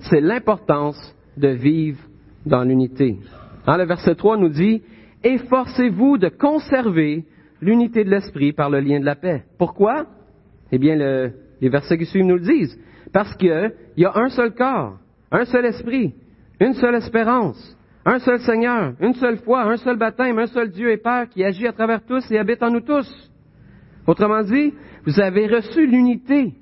c'est 0.10 0.20
l'importance 0.20 1.15
de 1.38 1.48
vivre 1.48 2.00
dans 2.46 2.63
l'unité. 2.63 3.17
Hein, 3.65 3.77
le 3.77 3.86
verset 3.86 4.15
3 4.15 4.38
nous 4.38 4.50
dit, 4.50 4.82
Efforcez-vous 5.24 6.18
de 6.18 6.30
conserver 6.30 7.25
l'unité 7.62 8.03
de 8.03 8.10
l'esprit 8.10 8.51
par 8.51 8.70
le 8.70 8.80
lien 8.80 9.00
de 9.00 9.06
la 9.06 9.15
paix. 9.15 9.44
Pourquoi? 9.58 10.06
Eh 10.72 10.77
bien, 10.77 10.96
les 10.96 11.70
versets 11.70 11.98
qui 11.98 12.06
suivent 12.06 12.25
nous 12.25 12.38
le 12.38 12.42
disent. 12.42 12.77
Parce 13.13 13.34
qu'il 13.36 13.74
y 13.98 14.06
a 14.06 14.12
un 14.15 14.30
seul 14.30 14.53
corps, 14.53 14.98
un 15.32 15.46
seul 15.46 15.65
esprit, 15.65 16.13
une 16.60 16.74
seule 16.74 16.96
espérance, 16.96 17.77
un 18.06 18.20
seul 18.20 18.39
Seigneur, 18.39 18.94
une 19.00 19.13
seule 19.13 19.38
foi, 19.38 19.63
un 19.63 19.77
seul 19.77 19.98
baptême, 19.98 20.39
un 20.39 20.48
seul 20.48 20.70
Dieu 20.70 20.92
et 20.92 20.98
Père 20.98 21.30
qui 21.30 21.44
agit 21.44 21.68
à 21.68 21.74
travers 21.74 22.03
tous 22.03 22.30
et 22.32 22.38
habite 22.38 22.62
en 22.63 22.72
nous 22.72 22.82
tous. 22.82 23.32
Autrement 24.08 24.44
dit, 24.44 24.74
vous 25.06 25.20
avez 25.20 25.48
reçu 25.48 25.88
l'unité 25.88 26.53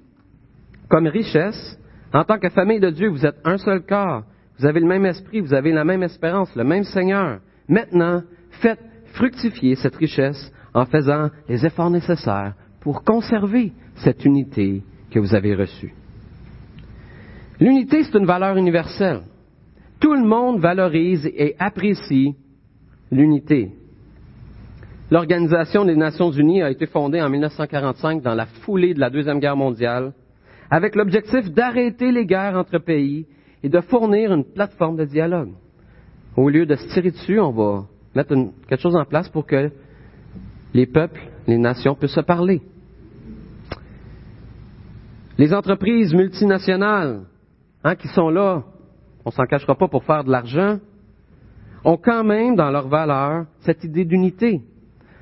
comme 0.89 1.08
richesse. 1.08 1.80
En 2.13 2.25
tant 2.25 2.38
que 2.38 2.50
famille 2.50 2.82
de 2.82 2.89
Dieu, 2.89 3.08
vous 3.08 3.25
êtes 3.25 3.38
un 3.46 3.58
seul 3.58 3.82
corps. 3.86 4.24
Vous 4.60 4.65
avez 4.65 4.82
le 4.82 4.88
même 4.88 5.06
esprit, 5.06 5.39
vous 5.39 5.53
avez 5.53 5.72
la 5.72 5.86
même 5.86 6.03
espérance, 6.03 6.53
le 6.56 6.63
même 6.63 6.84
Seigneur. 6.84 7.39
Maintenant, 7.68 8.22
faites 8.51 8.79
fructifier 9.13 9.75
cette 9.75 9.96
richesse 9.96 10.51
en 10.74 10.86
faisant 10.86 11.29
les 11.48 11.65
efforts 11.65 11.89
nécessaires 11.89 12.53
pour 12.79 13.03
conserver 13.03 13.72
cette 13.96 14.25
unité 14.25 14.84
que 15.12 15.20
vous 15.20 15.36
avez 15.36 15.55
reçue. 15.55 15.93
L'unité, 17.60 18.03
c'est 18.03 18.17
une 18.17 18.25
valeur 18.25 18.58
universelle. 18.58 19.22
Tout 20.00 20.13
le 20.13 20.25
monde 20.25 20.60
valorise 20.60 21.25
et 21.27 21.55
apprécie 21.60 22.36
l'unité. 23.12 23.70
L'Organisation 25.12 25.86
des 25.86 25.96
Nations 25.96 26.31
Unies 26.31 26.63
a 26.63 26.72
été 26.72 26.86
fondée 26.86 27.22
en 27.22 27.29
1945 27.29 28.22
dans 28.24 28.34
la 28.34 28.46
foulée 28.46 28.93
de 28.93 29.00
la 29.00 29.10
Deuxième 29.10 29.39
Guerre 29.39 29.58
mondiale 29.58 30.13
avec 30.72 30.96
l'objectif 30.96 31.51
d'arrêter 31.51 32.12
les 32.13 32.25
guerres 32.25 32.55
entre 32.55 32.77
pays 32.79 33.27
et 33.62 33.70
de 33.70 33.81
fournir 33.81 34.31
une 34.31 34.46
plateforme 34.46 34.96
de 34.96 35.05
dialogue. 35.05 35.51
Au 36.38 36.50
lieu 36.50 36.65
de 36.65 36.75
se 36.75 36.88
tirer 36.93 37.12
dessus, 37.12 37.39
on 37.39 37.51
va 37.51 37.86
mettre 38.15 38.36
quelque 38.68 38.82
chose 38.82 38.96
en 38.96 39.06
place 39.06 39.30
pour 39.30 39.46
que 39.46 39.72
les 40.74 40.86
peuples, 40.86 41.22
les 41.48 41.58
nations 41.58 41.96
puissent 41.96 42.12
se 42.12 42.22
parler. 42.22 42.62
Les 45.38 45.53
entreprises 45.53 46.13
multinationales 46.13 47.22
hein, 47.84 47.96
qui 47.96 48.08
sont 48.10 48.30
là, 48.30 48.63
on 49.25 49.32
s'en 49.32 49.46
cachera 49.46 49.75
pas 49.75 49.88
pour 49.88 50.03
faire 50.03 50.24
de 50.24 50.32
l'argent, 50.32 50.80
ont 51.84 51.98
quand 51.98 52.24
même 52.24 52.56
dans 52.56 52.70
leur 52.70 52.88
valeur 52.88 53.46
cette 53.62 53.84
idée 53.84 54.06
d'unité. 54.06 54.62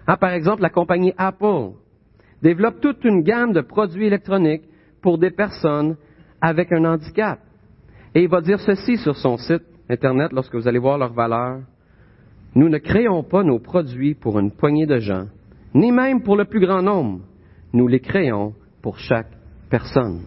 Hein, 0.07 0.17
par 0.17 0.31
exemple, 0.31 0.61
la 0.61 0.69
compagnie 0.69 1.13
Apple 1.17 1.71
développe 2.41 2.81
toute 2.81 3.03
une 3.05 3.21
gamme 3.21 3.53
de 3.53 3.61
produits 3.61 4.07
électroniques 4.07 4.63
pour 5.01 5.17
des 5.17 5.31
personnes 5.31 5.95
avec 6.41 6.71
un 6.71 6.85
handicap. 6.85 7.39
Et 8.15 8.23
il 8.23 8.29
va 8.29 8.41
dire 8.41 8.59
ceci 8.59 8.97
sur 8.97 9.15
son 9.15 9.37
site 9.37 9.63
Internet 9.89 10.31
lorsque 10.31 10.55
vous 10.55 10.67
allez 10.67 10.79
voir 10.79 10.97
leur 10.97 11.13
valeur. 11.13 11.61
Nous 12.55 12.69
ne 12.69 12.77
créons 12.77 13.23
pas 13.23 13.43
nos 13.43 13.59
produits 13.59 14.15
pour 14.15 14.39
une 14.39 14.51
poignée 14.51 14.85
de 14.85 14.99
gens, 14.99 15.25
ni 15.73 15.91
même 15.91 16.23
pour 16.23 16.35
le 16.35 16.45
plus 16.45 16.59
grand 16.59 16.81
nombre. 16.81 17.21
Nous 17.73 17.87
les 17.87 17.99
créons 17.99 18.53
pour 18.81 18.97
chaque 18.97 19.31
personne. 19.69 20.21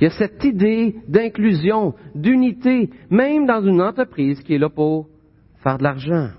Il 0.00 0.04
y 0.04 0.06
a 0.06 0.10
cette 0.10 0.42
idée 0.42 0.96
d'inclusion, 1.06 1.94
d'unité, 2.14 2.90
même 3.10 3.46
dans 3.46 3.62
une 3.62 3.80
entreprise 3.80 4.42
qui 4.42 4.54
est 4.54 4.58
là 4.58 4.68
pour 4.68 5.06
faire 5.62 5.78
de 5.78 5.84
l'argent. 5.84 6.30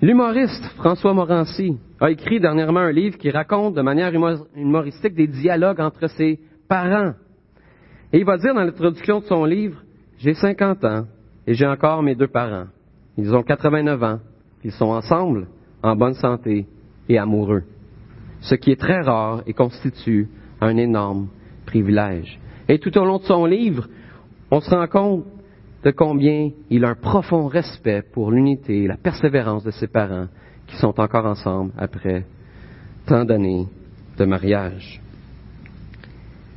L'humoriste 0.00 0.64
François 0.76 1.12
Morancy 1.12 1.76
a 2.00 2.10
écrit 2.10 2.40
dernièrement 2.40 2.80
un 2.80 2.92
livre 2.92 3.18
qui 3.18 3.30
raconte 3.30 3.74
de 3.74 3.82
manière 3.82 4.12
humoristique 4.54 5.14
des 5.14 5.26
dialogues 5.26 5.80
entre 5.80 6.06
ses 6.08 6.38
parents. 6.68 7.12
Et 8.12 8.18
il 8.18 8.24
va 8.24 8.38
dire 8.38 8.54
dans 8.54 8.62
l'introduction 8.62 9.20
de 9.20 9.24
son 9.24 9.44
livre, 9.44 9.82
j'ai 10.18 10.34
50 10.34 10.84
ans 10.84 11.04
et 11.46 11.54
j'ai 11.54 11.66
encore 11.66 12.02
mes 12.02 12.14
deux 12.14 12.28
parents. 12.28 12.66
Ils 13.16 13.34
ont 13.34 13.42
89 13.42 14.02
ans. 14.02 14.18
Ils 14.64 14.72
sont 14.72 14.86
ensemble, 14.86 15.46
en 15.82 15.96
bonne 15.96 16.14
santé 16.14 16.66
et 17.08 17.18
amoureux. 17.18 17.64
Ce 18.40 18.54
qui 18.54 18.72
est 18.72 18.80
très 18.80 19.00
rare 19.00 19.42
et 19.46 19.52
constitue 19.52 20.28
un 20.60 20.76
énorme 20.76 21.28
privilège. 21.66 22.38
Et 22.68 22.78
tout 22.78 22.96
au 22.98 23.04
long 23.04 23.18
de 23.18 23.24
son 23.24 23.44
livre, 23.46 23.88
on 24.50 24.60
se 24.60 24.70
rend 24.70 24.86
compte 24.86 25.24
de 25.84 25.90
combien 25.90 26.50
il 26.68 26.84
a 26.84 26.90
un 26.90 26.94
profond 26.94 27.46
respect 27.46 28.02
pour 28.12 28.30
l'unité 28.30 28.82
et 28.82 28.86
la 28.88 28.96
persévérance 28.96 29.64
de 29.64 29.70
ses 29.70 29.86
parents 29.86 30.26
qui 30.66 30.76
sont 30.76 30.98
encore 30.98 31.26
ensemble 31.26 31.72
après 31.78 32.24
tant 33.06 33.24
d'années 33.24 33.66
de 34.18 34.24
mariage. 34.24 35.00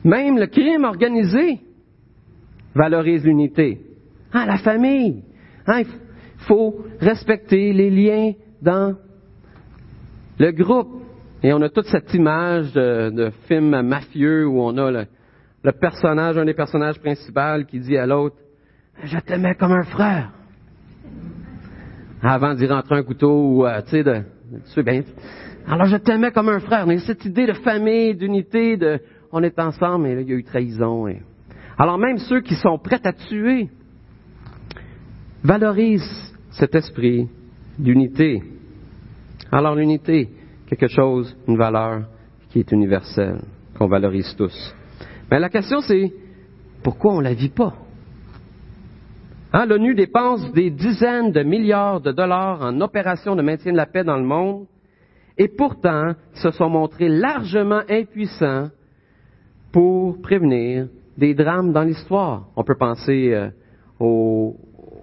Même 0.03 0.37
le 0.37 0.47
crime 0.47 0.83
organisé 0.83 1.59
valorise 2.73 3.23
l'unité. 3.23 3.81
Ah, 4.33 4.45
la 4.45 4.57
famille. 4.57 5.23
Ah, 5.67 5.81
faut 6.47 6.85
respecter 6.99 7.73
les 7.73 7.89
liens 7.89 8.33
dans 8.61 8.95
le 10.37 10.51
groupe. 10.51 11.03
Et 11.41 11.53
on 11.53 11.61
a 11.61 11.69
toute 11.69 11.85
cette 11.85 12.13
image 12.13 12.73
de, 12.73 13.09
de 13.11 13.29
film 13.47 13.81
mafieux 13.81 14.45
où 14.47 14.61
on 14.61 14.77
a 14.77 14.91
le, 14.91 15.05
le 15.63 15.71
personnage, 15.71 16.37
un 16.37 16.45
des 16.45 16.53
personnages 16.53 16.99
principaux 16.99 17.65
qui 17.67 17.79
dit 17.79 17.97
à 17.97 18.05
l'autre, 18.05 18.35
je 19.03 19.17
t'aimais 19.19 19.55
comme 19.55 19.71
un 19.71 19.83
frère. 19.83 20.31
Avant 22.21 22.53
d'y 22.53 22.67
rentrer 22.67 22.97
un 22.97 23.03
couteau 23.03 23.31
ou, 23.31 23.65
euh, 23.65 23.81
tu 23.83 23.91
sais, 23.91 24.03
de, 24.03 24.21
de 24.75 24.81
bien. 24.81 25.03
Alors, 25.67 25.85
je 25.85 25.95
t'aimais 25.97 26.31
comme 26.31 26.49
un 26.49 26.59
frère. 26.59 26.85
Mais 26.85 26.97
cette 26.99 27.23
idée 27.23 27.45
de 27.45 27.53
famille, 27.53 28.15
d'unité, 28.15 28.75
de, 28.75 28.99
on 29.31 29.41
est 29.41 29.57
ensemble, 29.57 30.07
et 30.07 30.15
là, 30.15 30.21
il 30.21 30.29
y 30.29 30.33
a 30.33 30.35
eu 30.35 30.43
trahison. 30.43 31.07
Et... 31.07 31.21
Alors, 31.77 31.97
même 31.97 32.17
ceux 32.17 32.41
qui 32.41 32.55
sont 32.55 32.77
prêts 32.77 32.99
à 33.05 33.13
tuer 33.13 33.69
valorisent 35.43 36.33
cet 36.51 36.75
esprit 36.75 37.27
d'unité. 37.77 38.43
Alors, 39.51 39.75
l'unité, 39.75 40.29
quelque 40.67 40.87
chose, 40.87 41.35
une 41.47 41.57
valeur 41.57 42.03
qui 42.49 42.59
est 42.59 42.71
universelle, 42.71 43.41
qu'on 43.77 43.87
valorise 43.87 44.35
tous. 44.37 44.75
Mais 45.31 45.39
la 45.39 45.49
question, 45.49 45.81
c'est, 45.81 46.11
pourquoi 46.83 47.13
on 47.13 47.19
la 47.19 47.33
vit 47.33 47.49
pas? 47.49 47.73
Hein, 49.51 49.65
L'ONU 49.65 49.95
dépense 49.95 50.51
des 50.53 50.69
dizaines 50.69 51.31
de 51.31 51.41
milliards 51.41 52.01
de 52.01 52.11
dollars 52.11 52.61
en 52.61 52.81
opérations 52.81 53.35
de 53.35 53.41
maintien 53.41 53.71
de 53.71 53.77
la 53.77 53.87
paix 53.87 54.03
dans 54.03 54.17
le 54.17 54.25
monde, 54.25 54.65
et 55.37 55.47
pourtant 55.47 56.13
se 56.33 56.51
sont 56.51 56.69
montrés 56.69 57.09
largement 57.09 57.81
impuissants 57.89 58.69
pour 59.71 60.21
prévenir 60.21 60.87
des 61.17 61.33
drames 61.33 61.71
dans 61.71 61.83
l'histoire. 61.83 62.47
On 62.55 62.63
peut 62.63 62.77
penser 62.77 63.31
euh, 63.33 63.49
au, 63.99 64.55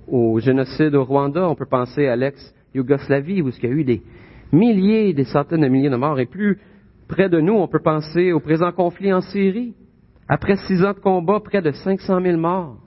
au, 0.08 0.38
génocide 0.40 0.94
au 0.94 1.04
Rwanda, 1.04 1.48
on 1.48 1.54
peut 1.54 1.66
penser 1.66 2.06
à 2.06 2.16
l'ex-Yougoslavie, 2.16 3.42
où 3.42 3.48
il 3.48 3.64
y 3.64 3.66
a 3.66 3.70
eu 3.70 3.84
des 3.84 4.02
milliers, 4.52 5.12
des 5.12 5.24
centaines 5.24 5.62
de 5.62 5.68
milliers 5.68 5.90
de 5.90 5.96
morts, 5.96 6.20
et 6.20 6.26
plus 6.26 6.58
près 7.08 7.28
de 7.28 7.40
nous, 7.40 7.54
on 7.54 7.68
peut 7.68 7.82
penser 7.82 8.32
au 8.32 8.40
présent 8.40 8.72
conflit 8.72 9.12
en 9.12 9.20
Syrie. 9.20 9.74
Après 10.28 10.56
six 10.56 10.84
ans 10.84 10.92
de 10.92 10.98
combat, 10.98 11.40
près 11.40 11.62
de 11.62 11.70
500 11.70 12.20
000 12.20 12.36
morts 12.36 12.78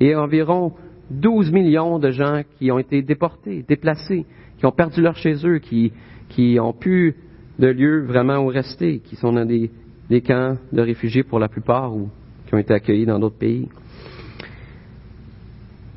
et 0.00 0.14
environ 0.14 0.72
12 1.10 1.50
millions 1.50 1.98
de 1.98 2.10
gens 2.10 2.42
qui 2.58 2.70
ont 2.70 2.78
été 2.78 3.02
déportés, 3.02 3.64
déplacés, 3.66 4.24
qui 4.58 4.66
ont 4.66 4.72
perdu 4.72 5.00
leur 5.00 5.16
chez 5.16 5.34
eux, 5.44 5.58
qui, 5.58 5.92
qui 6.28 6.58
ont 6.60 6.72
pu 6.72 7.16
de 7.58 7.66
lieu 7.66 8.04
vraiment 8.04 8.38
où 8.38 8.46
rester, 8.46 9.00
qui 9.00 9.16
sont 9.16 9.32
dans 9.32 9.44
des, 9.44 9.70
des 10.08 10.20
camps 10.20 10.56
de 10.72 10.80
réfugiés 10.80 11.24
pour 11.24 11.40
la 11.40 11.48
plupart 11.48 11.94
ou 11.94 12.08
qui 12.46 12.54
ont 12.54 12.58
été 12.58 12.72
accueillis 12.72 13.06
dans 13.06 13.18
d'autres 13.18 13.38
pays. 13.38 13.68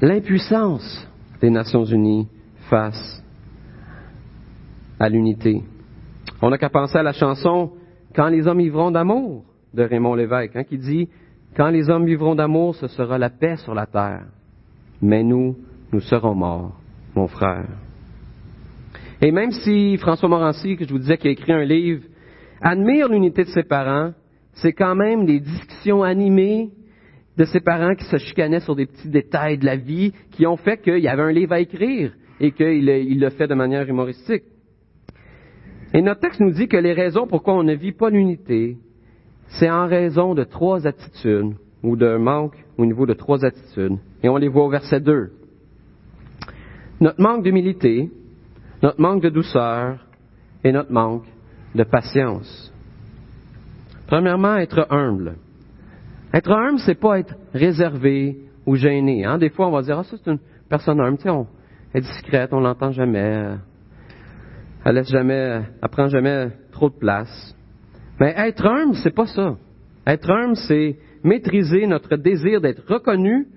L'impuissance 0.01 1.07
des 1.39 1.51
Nations 1.51 1.85
Unies 1.85 2.27
face 2.69 3.23
à 4.99 5.09
l'unité. 5.09 5.61
On 6.41 6.49
n'a 6.49 6.57
qu'à 6.57 6.69
penser 6.69 6.97
à 6.97 7.03
la 7.03 7.13
chanson 7.13 7.71
Quand 8.15 8.27
les 8.27 8.47
hommes 8.47 8.57
vivront 8.59 8.91
d'amour 8.91 9.45
de 9.73 9.83
Raymond 9.83 10.15
Lévesque, 10.15 10.55
hein, 10.55 10.63
qui 10.63 10.77
dit 10.77 11.07
quand 11.55 11.69
les 11.69 11.89
hommes 11.89 12.05
vivront 12.05 12.35
d'amour, 12.35 12.75
ce 12.75 12.87
sera 12.87 13.17
la 13.17 13.29
paix 13.29 13.57
sur 13.57 13.73
la 13.73 13.85
terre. 13.85 14.25
Mais 15.01 15.23
nous, 15.23 15.57
nous 15.91 15.99
serons 15.99 16.33
morts, 16.33 16.79
mon 17.15 17.27
frère. 17.27 17.67
Et 19.21 19.31
même 19.31 19.51
si 19.51 19.97
François 19.97 20.29
Morancy, 20.29 20.77
que 20.77 20.85
je 20.85 20.91
vous 20.91 20.99
disais, 20.99 21.17
qui 21.17 21.27
a 21.27 21.31
écrit 21.31 21.51
un 21.51 21.63
livre, 21.63 22.03
admire 22.61 23.09
l'unité 23.09 23.43
de 23.43 23.49
ses 23.49 23.63
parents, 23.63 24.11
c'est 24.53 24.73
quand 24.73 24.95
même 24.95 25.25
les 25.25 25.39
discussions 25.39 26.03
animées 26.03 26.69
de 27.37 27.45
ses 27.45 27.61
parents 27.61 27.95
qui 27.95 28.05
se 28.05 28.17
chicanaient 28.17 28.59
sur 28.59 28.75
des 28.75 28.85
petits 28.85 29.09
détails 29.09 29.57
de 29.57 29.65
la 29.65 29.77
vie 29.77 30.13
qui 30.31 30.45
ont 30.45 30.57
fait 30.57 30.81
qu'il 30.81 30.99
y 30.99 31.07
avait 31.07 31.21
un 31.21 31.31
livre 31.31 31.53
à 31.53 31.59
écrire 31.59 32.13
et 32.39 32.51
qu'il 32.51 32.89
il 32.89 33.19
le 33.19 33.29
fait 33.29 33.47
de 33.47 33.53
manière 33.53 33.87
humoristique. 33.87 34.43
Et 35.93 36.01
notre 36.01 36.21
texte 36.21 36.39
nous 36.39 36.51
dit 36.51 36.67
que 36.67 36.77
les 36.77 36.93
raisons 36.93 37.27
pourquoi 37.27 37.55
on 37.55 37.63
ne 37.63 37.73
vit 37.73 37.91
pas 37.91 38.09
l'unité, 38.09 38.77
c'est 39.59 39.69
en 39.69 39.87
raison 39.87 40.33
de 40.33 40.43
trois 40.43 40.87
attitudes 40.87 41.53
ou 41.83 41.95
d'un 41.95 42.17
manque 42.17 42.55
au 42.77 42.85
niveau 42.85 43.05
de 43.05 43.13
trois 43.13 43.43
attitudes. 43.43 43.97
Et 44.23 44.29
on 44.29 44.37
les 44.37 44.47
voit 44.47 44.65
au 44.65 44.69
verset 44.69 44.99
2. 44.99 45.31
Notre 47.01 47.21
manque 47.21 47.43
d'humilité, 47.43 48.09
notre 48.81 49.01
manque 49.01 49.21
de 49.21 49.29
douceur 49.29 50.05
et 50.63 50.71
notre 50.71 50.91
manque 50.91 51.25
de 51.75 51.83
patience. 51.83 52.73
Premièrement, 54.07 54.57
être 54.57 54.87
humble. 54.89 55.35
Être 56.33 56.51
humble, 56.51 56.79
c'est 56.79 56.99
pas 56.99 57.19
être 57.19 57.35
réservé 57.53 58.37
ou 58.65 58.75
gêné. 58.75 59.25
Hein? 59.25 59.37
Des 59.37 59.49
fois, 59.49 59.67
on 59.67 59.71
va 59.71 59.81
dire, 59.81 59.99
ah, 59.99 60.03
ça, 60.03 60.15
c'est 60.17 60.31
une 60.31 60.39
personne 60.69 60.99
humble. 61.01 61.17
Tu 61.17 61.23
sais, 61.23 61.29
on 61.29 61.47
est 61.93 62.01
discrète, 62.01 62.53
on 62.53 62.59
l'entend 62.59 62.91
jamais. 62.91 63.57
Elle 64.83 64.95
laisse 64.95 65.09
jamais, 65.09 65.61
elle 65.81 65.89
prend 65.89 66.07
jamais 66.07 66.49
trop 66.71 66.89
de 66.89 66.95
place. 66.95 67.55
Mais 68.19 68.33
être 68.37 68.65
humble, 68.65 68.95
c'est 68.95 69.13
pas 69.13 69.27
ça. 69.27 69.55
Être 70.07 70.29
humble, 70.29 70.55
c'est 70.55 70.97
maîtriser 71.23 71.85
notre 71.85 72.15
désir 72.15 72.61
d'être 72.61 72.83
reconnu 72.87 73.47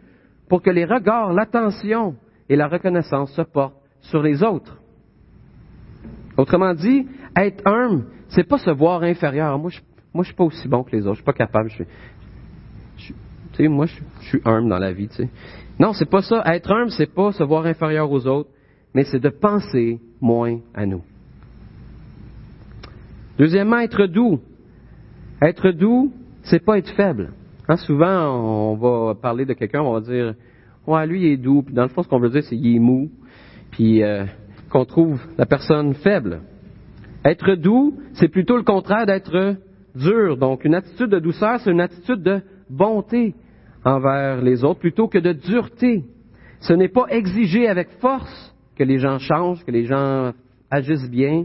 pour 0.49 0.63
que 0.63 0.71
les 0.71 0.85
regards, 0.85 1.33
l'attention 1.33 2.17
et 2.49 2.57
la 2.57 2.69
reconnaissance 2.69 3.33
se 3.33 3.43
portent 3.43 3.81
sur 4.01 4.23
les 4.23 4.43
autres. 4.43 4.79
Autrement 6.37 6.75
dit, 6.75 7.07
être 7.37 7.67
humble, 7.67 8.05
c'est 8.29 8.45
pas 8.47 8.59
se 8.59 8.71
voir 8.71 9.03
inférieur. 9.03 9.59
Moi, 9.59 9.71
je, 9.71 9.81
moi, 10.13 10.25
je 10.25 10.29
suis 10.29 10.37
pas 10.37 10.45
aussi 10.45 10.69
bon 10.69 10.83
que 10.83 10.95
les 10.95 11.03
autres. 11.03 11.15
Je 11.15 11.23
suis 11.23 11.25
pas 11.25 11.33
capable. 11.33 11.71
Je, 11.71 11.85
tu 13.55 13.63
sais, 13.63 13.69
moi, 13.69 13.87
je, 13.87 13.95
suis 14.29 14.41
humble 14.45 14.69
dans 14.69 14.79
la 14.79 14.93
vie. 14.93 15.09
Tu 15.09 15.17
sais. 15.17 15.29
Non, 15.79 15.93
c'est 15.93 16.09
pas 16.09 16.23
ça. 16.23 16.43
Être 16.47 16.73
humble, 16.73 16.91
c'est 16.91 17.13
pas 17.13 17.33
se 17.33 17.43
voir 17.43 17.67
inférieur 17.67 18.11
aux 18.11 18.27
autres, 18.27 18.51
mais 18.95 19.05
c'est 19.05 19.21
de 19.21 19.29
penser 19.29 20.01
moins 20.21 20.59
à 20.75 20.87
nous. 20.87 21.03
Deuxièmement, 23.39 23.79
être 23.79 24.07
doux. 24.07 24.41
Être 25.41 25.71
doux, 25.71 26.13
c'est 26.43 26.65
pas 26.65 26.79
être 26.79 26.91
faible. 26.91 27.33
Hein, 27.69 27.77
souvent, 27.77 28.73
on 28.73 28.77
va 28.77 29.15
parler 29.15 29.45
de 29.45 29.53
quelqu'un, 29.53 29.81
on 29.83 29.95
va 29.95 30.01
dire, 30.01 30.35
ouais, 30.87 31.07
lui 31.07 31.23
il 31.23 31.33
est 31.33 31.37
doux. 31.37 31.63
Puis 31.63 31.75
dans 31.75 31.83
le 31.83 31.89
fond, 31.89 32.03
ce 32.03 32.09
qu'on 32.09 32.21
veut 32.21 32.31
dire, 32.31 32.43
c'est 32.43 32.57
qu'il 32.57 32.77
est 32.77 32.81
mou. 32.81 33.11
Puis 33.71 34.03
euh, 34.03 34.25
qu'on 34.71 34.85
trouve 34.85 35.21
la 35.39 35.47
personne 35.47 35.95
faible. 35.95 36.41
Être 37.25 37.55
doux, 37.55 37.95
c'est 38.15 38.29
plutôt 38.29 38.57
le 38.57 38.65
contraire 38.65 39.07
d'être 39.07 39.57
dur. 39.95 40.37
Donc, 40.37 40.65
une 40.65 40.75
attitude 40.75 41.11
de 41.11 41.19
douceur, 41.19 41.61
c'est 41.61 41.71
une 41.71 41.81
attitude 41.81 42.23
de 42.23 42.43
bonté 42.69 43.35
envers 43.85 44.41
les 44.43 44.65
autres 44.65 44.81
plutôt 44.81 45.09
que 45.09 45.19
de 45.19 45.33
dureté. 45.33 46.05
Ce 46.61 46.73
n'est 46.73 46.89
pas 46.89 47.07
exiger 47.11 47.69
avec 47.69 47.89
force 48.01 48.55
que 48.77 48.85
les 48.85 48.99
gens 48.99 49.19
changent, 49.19 49.65
que 49.65 49.71
les 49.71 49.85
gens 49.85 50.33
agissent 50.71 51.11
bien, 51.11 51.45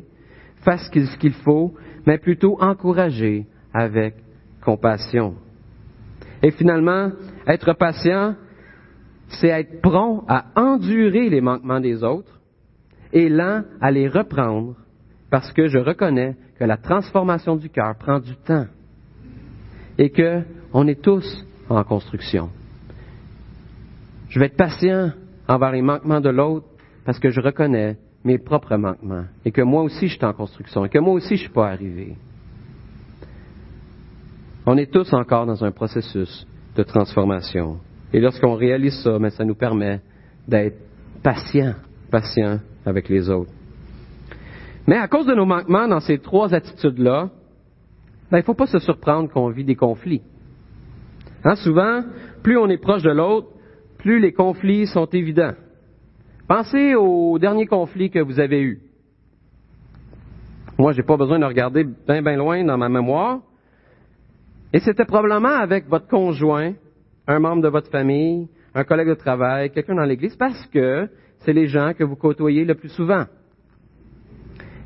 fassent 0.63 0.89
ce 0.91 1.17
qu'il 1.17 1.33
faut, 1.33 1.73
mais 2.05 2.17
plutôt 2.17 2.61
encourager 2.61 3.45
avec 3.73 4.15
compassion. 4.61 5.35
Et 6.41 6.51
finalement, 6.51 7.11
être 7.47 7.73
patient, 7.73 8.35
c'est 9.27 9.49
être 9.49 9.81
prompt 9.81 10.23
à 10.27 10.45
endurer 10.55 11.29
les 11.29 11.41
manquements 11.41 11.79
des 11.79 12.03
autres 12.03 12.39
et 13.13 13.29
lent 13.29 13.63
à 13.81 13.91
les 13.91 14.07
reprendre 14.07 14.75
parce 15.29 15.51
que 15.53 15.67
je 15.67 15.77
reconnais 15.77 16.35
que 16.57 16.63
la 16.63 16.77
transformation 16.77 17.55
du 17.55 17.69
cœur 17.69 17.95
prend 17.97 18.19
du 18.19 18.35
temps 18.35 18.65
et 19.97 20.09
que 20.09 20.41
on 20.73 20.87
est 20.87 21.01
tous 21.01 21.45
en 21.77 21.83
construction. 21.83 22.49
Je 24.29 24.39
vais 24.39 24.47
être 24.47 24.57
patient 24.57 25.11
envers 25.47 25.71
les 25.71 25.81
manquements 25.81 26.21
de 26.21 26.29
l'autre 26.29 26.67
parce 27.05 27.19
que 27.19 27.29
je 27.29 27.41
reconnais 27.41 27.97
mes 28.23 28.37
propres 28.37 28.75
manquements 28.75 29.25
et 29.45 29.51
que 29.51 29.61
moi 29.61 29.83
aussi 29.83 30.07
je 30.07 30.15
suis 30.15 30.25
en 30.25 30.33
construction 30.33 30.85
et 30.85 30.89
que 30.89 30.99
moi 30.99 31.13
aussi 31.13 31.29
je 31.29 31.43
ne 31.43 31.45
suis 31.45 31.49
pas 31.49 31.69
arrivé. 31.69 32.15
On 34.65 34.77
est 34.77 34.91
tous 34.91 35.11
encore 35.13 35.45
dans 35.45 35.63
un 35.63 35.71
processus 35.71 36.45
de 36.75 36.83
transformation. 36.83 37.77
Et 38.13 38.19
lorsqu'on 38.19 38.55
réalise 38.55 39.01
ça, 39.01 39.17
ça 39.31 39.45
nous 39.45 39.55
permet 39.55 40.01
d'être 40.47 40.77
patients, 41.23 41.75
patients 42.11 42.59
avec 42.85 43.09
les 43.09 43.29
autres. 43.29 43.51
Mais 44.87 44.97
à 44.97 45.07
cause 45.07 45.25
de 45.25 45.33
nos 45.33 45.45
manquements 45.45 45.87
dans 45.87 45.99
ces 45.99 46.19
trois 46.19 46.53
attitudes-là, 46.53 47.29
ben, 48.31 48.37
il 48.37 48.41
ne 48.41 48.45
faut 48.45 48.53
pas 48.53 48.67
se 48.67 48.79
surprendre 48.79 49.29
qu'on 49.29 49.49
vit 49.49 49.63
des 49.63 49.75
conflits. 49.75 50.21
Hein, 51.43 51.55
souvent, 51.55 52.01
plus 52.43 52.57
on 52.57 52.67
est 52.67 52.77
proche 52.77 53.03
de 53.03 53.11
l'autre, 53.11 53.47
plus 53.97 54.19
les 54.19 54.33
conflits 54.33 54.87
sont 54.87 55.05
évidents. 55.07 55.53
Pensez 56.47 56.95
au 56.95 57.37
dernier 57.39 57.65
conflit 57.65 58.09
que 58.09 58.19
vous 58.19 58.39
avez 58.39 58.61
eu. 58.61 58.79
Moi, 60.77 60.93
j'ai 60.93 61.03
pas 61.03 61.17
besoin 61.17 61.39
de 61.39 61.45
regarder 61.45 61.83
bien, 61.83 62.21
bien 62.21 62.37
loin 62.37 62.63
dans 62.63 62.77
ma 62.77 62.89
mémoire. 62.89 63.41
Et 64.73 64.79
c'était 64.79 65.05
probablement 65.05 65.49
avec 65.49 65.87
votre 65.87 66.07
conjoint, 66.07 66.73
un 67.27 67.39
membre 67.39 67.63
de 67.63 67.67
votre 67.67 67.89
famille, 67.89 68.47
un 68.73 68.83
collègue 68.83 69.09
de 69.09 69.15
travail, 69.15 69.71
quelqu'un 69.71 69.95
dans 69.95 70.03
l'église, 70.03 70.35
parce 70.35 70.65
que 70.67 71.09
c'est 71.39 71.53
les 71.53 71.67
gens 71.67 71.93
que 71.93 72.03
vous 72.03 72.15
côtoyez 72.15 72.65
le 72.65 72.75
plus 72.75 72.89
souvent. 72.89 73.25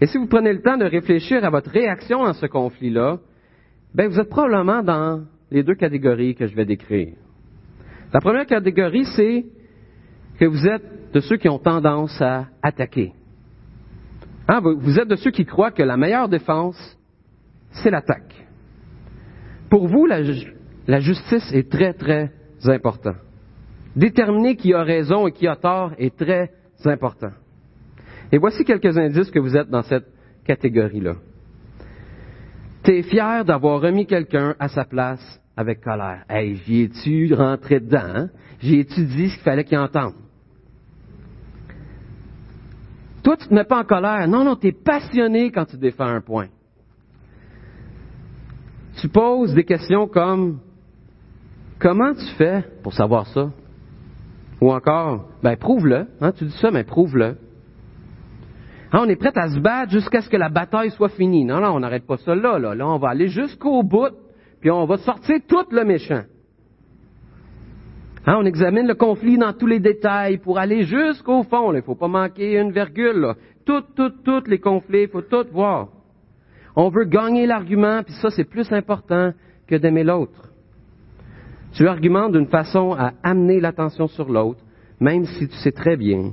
Et 0.01 0.07
si 0.07 0.17
vous 0.17 0.27
prenez 0.27 0.53
le 0.53 0.61
temps 0.61 0.77
de 0.77 0.85
réfléchir 0.85 1.43
à 1.45 1.49
votre 1.49 1.69
réaction 1.69 2.23
à 2.23 2.33
ce 2.33 2.45
conflit-là, 2.45 3.19
ben 3.93 4.09
vous 4.09 4.19
êtes 4.19 4.29
probablement 4.29 4.81
dans 4.81 5.23
les 5.53 5.61
deux 5.61 5.75
catégories 5.75 6.33
que 6.33 6.47
je 6.47 6.55
vais 6.55 6.65
décrire. 6.65 7.13
La 8.11 8.19
première 8.19 8.47
catégorie, 8.47 9.05
c'est 9.15 9.45
que 10.39 10.45
vous 10.45 10.67
êtes 10.67 11.13
de 11.13 11.19
ceux 11.19 11.37
qui 11.37 11.47
ont 11.47 11.59
tendance 11.59 12.19
à 12.21 12.47
attaquer. 12.63 13.13
Hein, 14.47 14.61
vous 14.61 14.99
êtes 14.99 15.07
de 15.07 15.15
ceux 15.15 15.29
qui 15.29 15.45
croient 15.45 15.71
que 15.71 15.83
la 15.83 15.95
meilleure 15.95 16.27
défense, 16.27 16.97
c'est 17.71 17.91
l'attaque. 17.91 18.33
Pour 19.69 19.87
vous, 19.87 20.07
la, 20.07 20.21
la, 20.87 20.99
justice 20.99 21.51
est 21.53 21.71
très, 21.71 21.93
très 21.93 22.31
important. 22.65 23.15
Déterminer 23.95 24.55
qui 24.55 24.73
a 24.73 24.81
raison 24.81 25.27
et 25.27 25.31
qui 25.31 25.47
a 25.47 25.55
tort 25.55 25.93
est 25.99 26.17
très 26.17 26.51
important. 26.85 27.31
Et 28.31 28.39
voici 28.39 28.65
quelques 28.65 28.97
indices 28.97 29.29
que 29.29 29.39
vous 29.39 29.55
êtes 29.55 29.69
dans 29.69 29.83
cette 29.83 30.07
catégorie-là. 30.45 31.13
Tu 32.83 32.97
es 32.97 33.03
fier 33.03 33.45
d'avoir 33.45 33.81
remis 33.81 34.07
quelqu'un 34.07 34.55
à 34.59 34.67
sa 34.67 34.83
place 34.83 35.39
avec 35.55 35.81
colère. 35.81 36.23
Hey, 36.29 36.55
j'y 36.65 36.81
ai-tu 36.81 37.33
rentré 37.33 37.79
dedans? 37.79 37.99
Hein? 38.03 38.29
J'y 38.59 38.79
ai-tu 38.79 39.05
dit 39.05 39.29
ce 39.29 39.35
qu'il 39.35 39.43
fallait 39.43 39.63
qu'il 39.63 39.77
entende? 39.77 40.13
Toi, 43.23 43.37
tu 43.37 43.43
ne 43.45 43.49
te 43.49 43.53
mets 43.53 43.63
pas 43.63 43.79
en 43.79 43.85
colère. 43.85 44.27
Non, 44.27 44.43
non, 44.43 44.55
tu 44.55 44.67
es 44.67 44.71
passionné 44.71 45.51
quand 45.51 45.65
tu 45.65 45.77
défends 45.77 46.05
un 46.05 46.21
point. 46.21 46.47
Tu 48.99 49.07
poses 49.07 49.53
des 49.53 49.63
questions 49.63 50.07
comme 50.07 50.59
Comment 51.83 52.13
tu 52.13 52.25
fais 52.37 52.63
pour 52.81 52.93
savoir 52.93 53.27
ça? 53.27 53.51
Ou 54.61 54.71
encore, 54.71 55.25
ben 55.43 55.57
prouve-le. 55.57 56.07
Hein, 56.21 56.31
tu 56.31 56.45
dis 56.45 56.57
ça, 56.61 56.71
mais 56.71 56.85
prouve-le. 56.85 57.35
Hein, 58.93 58.99
on 59.01 59.09
est 59.09 59.17
prêt 59.17 59.33
à 59.35 59.49
se 59.49 59.59
battre 59.59 59.91
jusqu'à 59.91 60.21
ce 60.21 60.29
que 60.29 60.37
la 60.37 60.47
bataille 60.47 60.91
soit 60.91 61.09
finie. 61.09 61.43
Non, 61.43 61.59
non, 61.59 61.75
on 61.75 61.81
n'arrête 61.81 62.07
pas 62.07 62.15
ça 62.15 62.35
là, 62.35 62.57
là. 62.57 62.73
Là, 62.73 62.87
on 62.87 62.99
va 62.99 63.09
aller 63.09 63.27
jusqu'au 63.27 63.83
bout, 63.83 64.15
puis 64.63 64.71
on 64.71 64.85
va 64.85 64.95
sortir 64.99 65.39
tout 65.45 65.65
le 65.71 65.83
méchant. 65.83 66.21
Hein, 68.25 68.37
on 68.39 68.45
examine 68.45 68.87
le 68.87 68.95
conflit 68.95 69.37
dans 69.37 69.51
tous 69.51 69.67
les 69.67 69.81
détails 69.81 70.37
pour 70.37 70.57
aller 70.57 70.83
jusqu'au 70.83 71.43
fond. 71.43 71.73
Il 71.73 71.75
ne 71.75 71.81
faut 71.81 71.95
pas 71.95 72.07
manquer 72.07 72.57
une 72.57 72.71
virgule. 72.71 73.33
Toutes, 73.65 73.93
toutes, 73.93 74.23
tous 74.23 74.47
les 74.47 74.59
conflits, 74.59 75.01
il 75.01 75.07
faut 75.09 75.21
tout 75.21 75.45
voir. 75.51 75.89
On 76.77 76.87
veut 76.87 77.03
gagner 77.03 77.45
l'argument, 77.45 78.03
puis 78.03 78.13
ça, 78.13 78.29
c'est 78.29 78.45
plus 78.45 78.71
important 78.71 79.33
que 79.67 79.75
d'aimer 79.75 80.05
l'autre. 80.05 80.49
Tu 81.73 81.85
argumentes 81.85 82.31
d'une 82.31 82.47
façon 82.47 82.93
à 82.93 83.11
amener 83.21 83.59
l'attention 83.59 84.07
sur 84.07 84.31
l'autre, 84.31 84.61
même 85.01 85.25
si 85.25 85.49
tu 85.49 85.55
sais 85.55 85.73
très 85.73 85.97
bien 85.97 86.31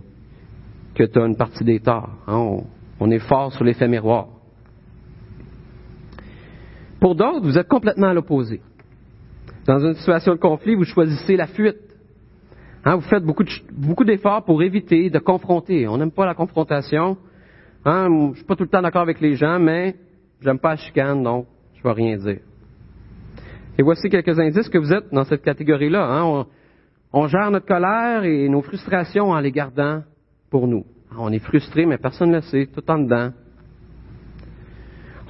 que 0.94 1.02
tu 1.02 1.18
as 1.18 1.26
une 1.26 1.36
partie 1.36 1.64
des 1.64 1.80
torts. 1.80 2.16
Hein. 2.28 2.36
On, 2.36 2.64
on, 3.00 3.10
est 3.10 3.18
fort 3.18 3.52
sur 3.52 3.64
l'effet 3.64 3.88
miroir. 3.88 4.28
Pour 7.00 7.14
d'autres, 7.14 7.40
vous 7.40 7.58
êtes 7.58 7.68
complètement 7.68 8.08
à 8.08 8.14
l'opposé. 8.14 8.60
Dans 9.66 9.78
une 9.78 9.94
situation 9.94 10.34
de 10.34 10.38
conflit, 10.38 10.74
vous 10.74 10.84
choisissez 10.84 11.36
la 11.36 11.46
fuite. 11.46 11.76
Hein, 12.84 12.96
vous 12.96 13.02
faites 13.02 13.24
beaucoup, 13.24 14.04
d'efforts 14.04 14.44
pour 14.44 14.62
éviter 14.62 15.10
de 15.10 15.18
confronter. 15.18 15.86
On 15.88 15.98
n'aime 15.98 16.10
pas 16.10 16.26
la 16.26 16.34
confrontation. 16.34 17.16
Hein, 17.84 18.06
je 18.08 18.28
ne 18.30 18.34
suis 18.34 18.44
pas 18.44 18.56
tout 18.56 18.64
le 18.64 18.68
temps 18.68 18.82
d'accord 18.82 19.02
avec 19.02 19.20
les 19.20 19.34
gens, 19.36 19.58
mais 19.58 19.96
j'aime 20.40 20.58
pas 20.58 20.70
la 20.70 20.76
chicane, 20.76 21.22
donc 21.22 21.46
je 21.74 21.80
ne 21.80 21.94
vais 21.94 22.02
rien 22.02 22.16
dire. 22.16 22.40
Et 23.78 23.82
voici 23.82 24.08
quelques 24.10 24.38
indices 24.38 24.68
que 24.68 24.78
vous 24.78 24.92
êtes 24.92 25.12
dans 25.12 25.24
cette 25.24 25.42
catégorie-là. 25.42 26.04
Hein. 26.04 26.24
On, 26.24 26.46
on, 27.12 27.28
gère 27.28 27.50
notre 27.50 27.66
colère 27.66 28.24
et 28.24 28.48
nos 28.48 28.62
frustrations 28.62 29.30
en 29.30 29.40
les 29.40 29.52
gardant 29.52 30.02
pour 30.50 30.66
nous. 30.66 30.84
On 31.18 31.32
est 31.32 31.38
frustré, 31.38 31.86
mais 31.86 31.98
personne 31.98 32.30
ne 32.30 32.36
le 32.36 32.42
sait, 32.42 32.68
tout 32.72 32.88
en 32.90 32.98
dedans. 32.98 33.30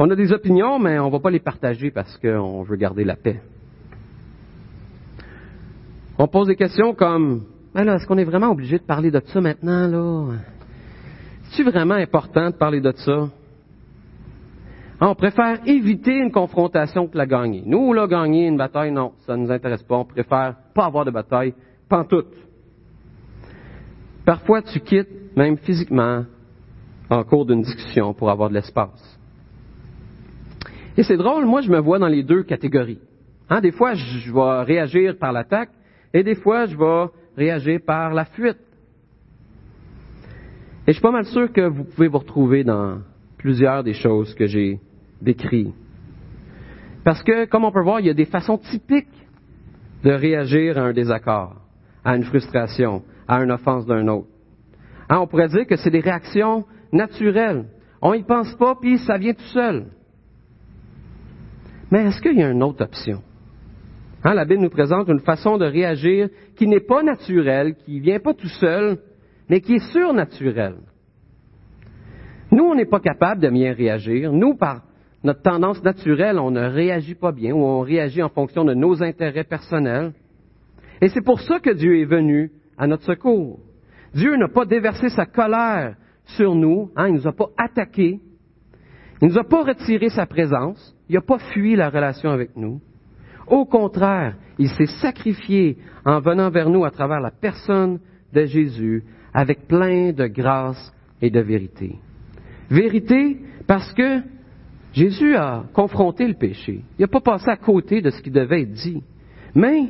On 0.03 0.09
a 0.09 0.17
des 0.17 0.33
opinions, 0.33 0.79
mais 0.79 0.99
on 0.99 1.09
ne 1.09 1.13
va 1.13 1.19
pas 1.21 1.29
les 1.29 1.41
partager 1.41 1.91
parce 1.91 2.17
qu'on 2.17 2.63
veut 2.63 2.77
garder 2.77 3.05
la 3.05 3.17
paix. 3.17 3.43
On 6.19 6.27
pose 6.27 6.47
des 6.47 6.57
questions 6.57 6.95
comme, 6.95 7.43
ben 7.75 7.87
est-ce 7.87 8.07
qu'on 8.07 8.17
est 8.17 8.25
vraiment 8.25 8.49
obligé 8.49 8.79
de 8.79 8.83
parler 8.83 9.11
de 9.11 9.21
ça 9.27 9.43
maintenant, 9.43 9.87
là? 9.87 10.37
C'est 11.51 11.65
vraiment 11.65 11.97
important 11.97 12.49
de 12.49 12.55
parler 12.55 12.81
de 12.81 12.91
ça? 12.97 13.29
Ah, 15.03 15.11
on 15.11 15.15
préfère 15.15 15.59
éviter 15.69 16.17
une 16.17 16.33
confrontation 16.33 17.07
que 17.07 17.19
la 17.19 17.27
gagner. 17.27 17.63
Nous, 17.67 17.93
là, 17.93 18.07
gagner 18.07 18.47
une 18.47 18.57
bataille, 18.57 18.93
non, 18.93 19.13
ça 19.27 19.37
ne 19.37 19.43
nous 19.43 19.53
intéresse 19.53 19.83
pas. 19.83 19.97
On 19.97 20.07
préfère 20.07 20.57
pas 20.75 20.87
avoir 20.87 21.05
de 21.05 21.11
bataille, 21.11 21.53
pantoute. 21.91 22.33
Parfois, 24.25 24.63
tu 24.63 24.81
quittes, 24.81 25.37
même 25.37 25.59
physiquement, 25.59 26.25
en 27.11 27.23
cours 27.23 27.45
d'une 27.45 27.61
discussion 27.61 28.15
pour 28.15 28.31
avoir 28.31 28.49
de 28.49 28.55
l'espace. 28.55 29.20
Et 30.97 31.03
c'est 31.03 31.17
drôle, 31.17 31.45
moi, 31.45 31.61
je 31.61 31.71
me 31.71 31.79
vois 31.79 31.99
dans 31.99 32.09
les 32.09 32.23
deux 32.23 32.43
catégories. 32.43 33.01
Hein, 33.49 33.61
des 33.61 33.73
fois, 33.73 33.95
je 33.95 34.33
vais 34.33 34.63
réagir 34.63 35.17
par 35.19 35.33
l'attaque, 35.33 35.71
et 36.13 36.23
des 36.23 36.35
fois, 36.35 36.67
je 36.67 36.77
vais 36.77 37.11
réagir 37.37 37.81
par 37.87 38.13
la 38.13 38.25
fuite. 38.25 38.59
Et 40.87 40.93
je 40.93 40.93
suis 40.93 41.03
pas 41.03 41.11
mal 41.11 41.25
sûr 41.27 41.53
que 41.53 41.61
vous 41.61 41.85
pouvez 41.85 42.09
vous 42.09 42.19
retrouver 42.19 42.65
dans 42.65 42.99
plusieurs 43.39 43.85
des 43.85 43.95
choses 43.95 44.35
que 44.35 44.47
j'ai 44.47 44.81
décrites. 45.21 45.75
Parce 47.05 47.23
que, 47.23 47.47
comme 47.47 47.65
on 47.65 47.73
peut 47.73 47.83
voir, 47.83 48.01
il 48.01 48.07
y 48.07 48.11
a 48.11 48.15
des 48.15 48.25
façons 48.25 48.59
typiques 48.59 49.07
de 50.05 50.11
réagir 50.11 50.79
à 50.79 50.83
un 50.83 50.93
désaccord, 50.93 51.57
à 52.05 52.17
une 52.17 52.25
frustration, 52.25 53.03
à 53.29 53.43
une 53.43 53.51
offense 53.51 53.87
d'un 53.87 54.07
autre. 54.09 54.29
Hein, 55.09 55.19
on 55.21 55.27
pourrait 55.27 55.49
dire 55.49 55.67
que 55.67 55.77
c'est 55.77 55.91
des 55.91 56.01
réactions 56.01 56.65
naturelles. 56.93 57.67
On 58.03 58.15
n'y 58.15 58.23
pense 58.23 58.55
pas, 58.57 58.75
puis 58.81 58.99
ça 58.99 59.19
vient 59.19 59.35
tout 59.35 59.53
seul. 59.53 59.87
Mais 61.91 62.05
est-ce 62.05 62.21
qu'il 62.21 62.39
y 62.39 62.43
a 62.43 62.51
une 62.51 62.63
autre 62.63 62.85
option? 62.85 63.23
Hein, 64.23 64.35
la 64.35 64.45
Bible 64.45 64.63
nous 64.63 64.71
présente 64.71 65.09
une 65.09 65.21
façon 65.21 65.57
de 65.57 65.65
réagir 65.65 66.29
qui 66.57 66.67
n'est 66.67 66.81
pas 66.81 67.03
naturelle, 67.03 67.75
qui 67.75 67.97
ne 67.97 68.03
vient 68.03 68.21
pas 68.21 68.35
tout 68.35 68.49
seul, 68.49 68.99
mais 69.49 69.61
qui 69.61 69.75
est 69.75 69.93
surnaturelle. 69.93 70.77
Nous, 72.53 72.65
on 72.65 72.75
n'est 72.75 72.85
pas 72.85 73.01
capable 73.01 73.41
de 73.41 73.49
bien 73.49 73.73
réagir. 73.73 74.33
Nous, 74.33 74.55
par 74.55 74.83
notre 75.25 75.43
tendance 75.43 75.83
naturelle, 75.83 76.39
on 76.39 76.51
ne 76.51 76.67
réagit 76.67 77.15
pas 77.15 77.33
bien 77.33 77.55
ou 77.55 77.63
on 77.65 77.81
réagit 77.81 78.23
en 78.23 78.29
fonction 78.29 78.65
de 78.65 78.75
nos 78.75 79.03
intérêts 79.03 79.45
personnels. 79.45 80.13
Et 81.01 81.09
c'est 81.09 81.25
pour 81.25 81.41
ça 81.41 81.61
que 81.61 81.71
Dieu 81.71 82.01
est 82.01 82.07
venu 82.07 82.51
à 82.77 82.87
notre 82.87 83.05
secours. 83.05 83.59
Dieu 84.15 84.37
n'a 84.37 84.49
pas 84.49 84.65
déversé 84.65 85.09
sa 85.09 85.27
colère 85.27 85.97
sur 86.25 86.55
nous, 86.55 86.91
hein, 86.97 87.09
il 87.09 87.15
ne 87.15 87.19
nous 87.19 87.29
a 87.29 87.33
pas 87.33 87.49
attaqués, 87.57 88.21
il 89.21 89.29
ne 89.29 89.33
nous 89.33 89.39
a 89.39 89.45
pas 89.45 89.65
retiré 89.65 90.09
sa 90.09 90.27
présence, 90.27 90.97
il 91.09 91.15
n'a 91.15 91.21
pas 91.21 91.39
fui 91.39 91.77
la 91.77 91.91
relation 91.91 92.31
avec 92.31 92.57
nous. 92.57 92.81
Au 93.47 93.65
contraire, 93.67 94.37
il 94.59 94.69
s'est 94.71 94.87
sacrifié 95.01 95.77
en 96.05 96.21
venant 96.21 96.51
vers 96.51 96.71
nous 96.71 96.85
à 96.85 96.91
travers 96.91 97.21
la 97.21 97.31
personne 97.31 97.99
de 98.33 98.45
Jésus 98.47 99.05
avec 99.35 99.67
plein 99.67 100.13
de 100.13 100.27
grâce 100.27 100.95
et 101.21 101.31
de 101.31 101.41
vérité. 101.41 101.97
Vérité 102.71 103.39
parce 103.67 103.93
que 103.93 104.21
Jésus 104.93 105.37
a 105.37 105.65
confronté 105.75 106.27
le 106.27 106.35
péché. 106.35 106.83
Il 106.99 107.03
n'a 107.03 107.09
pas 107.09 107.21
passé 107.21 107.51
à 107.51 107.57
côté 107.57 108.01
de 108.01 108.11
ce 108.11 108.23
qui 108.23 108.31
devait 108.31 108.63
être 108.63 108.73
dit. 108.73 109.03
Mais 109.55 109.87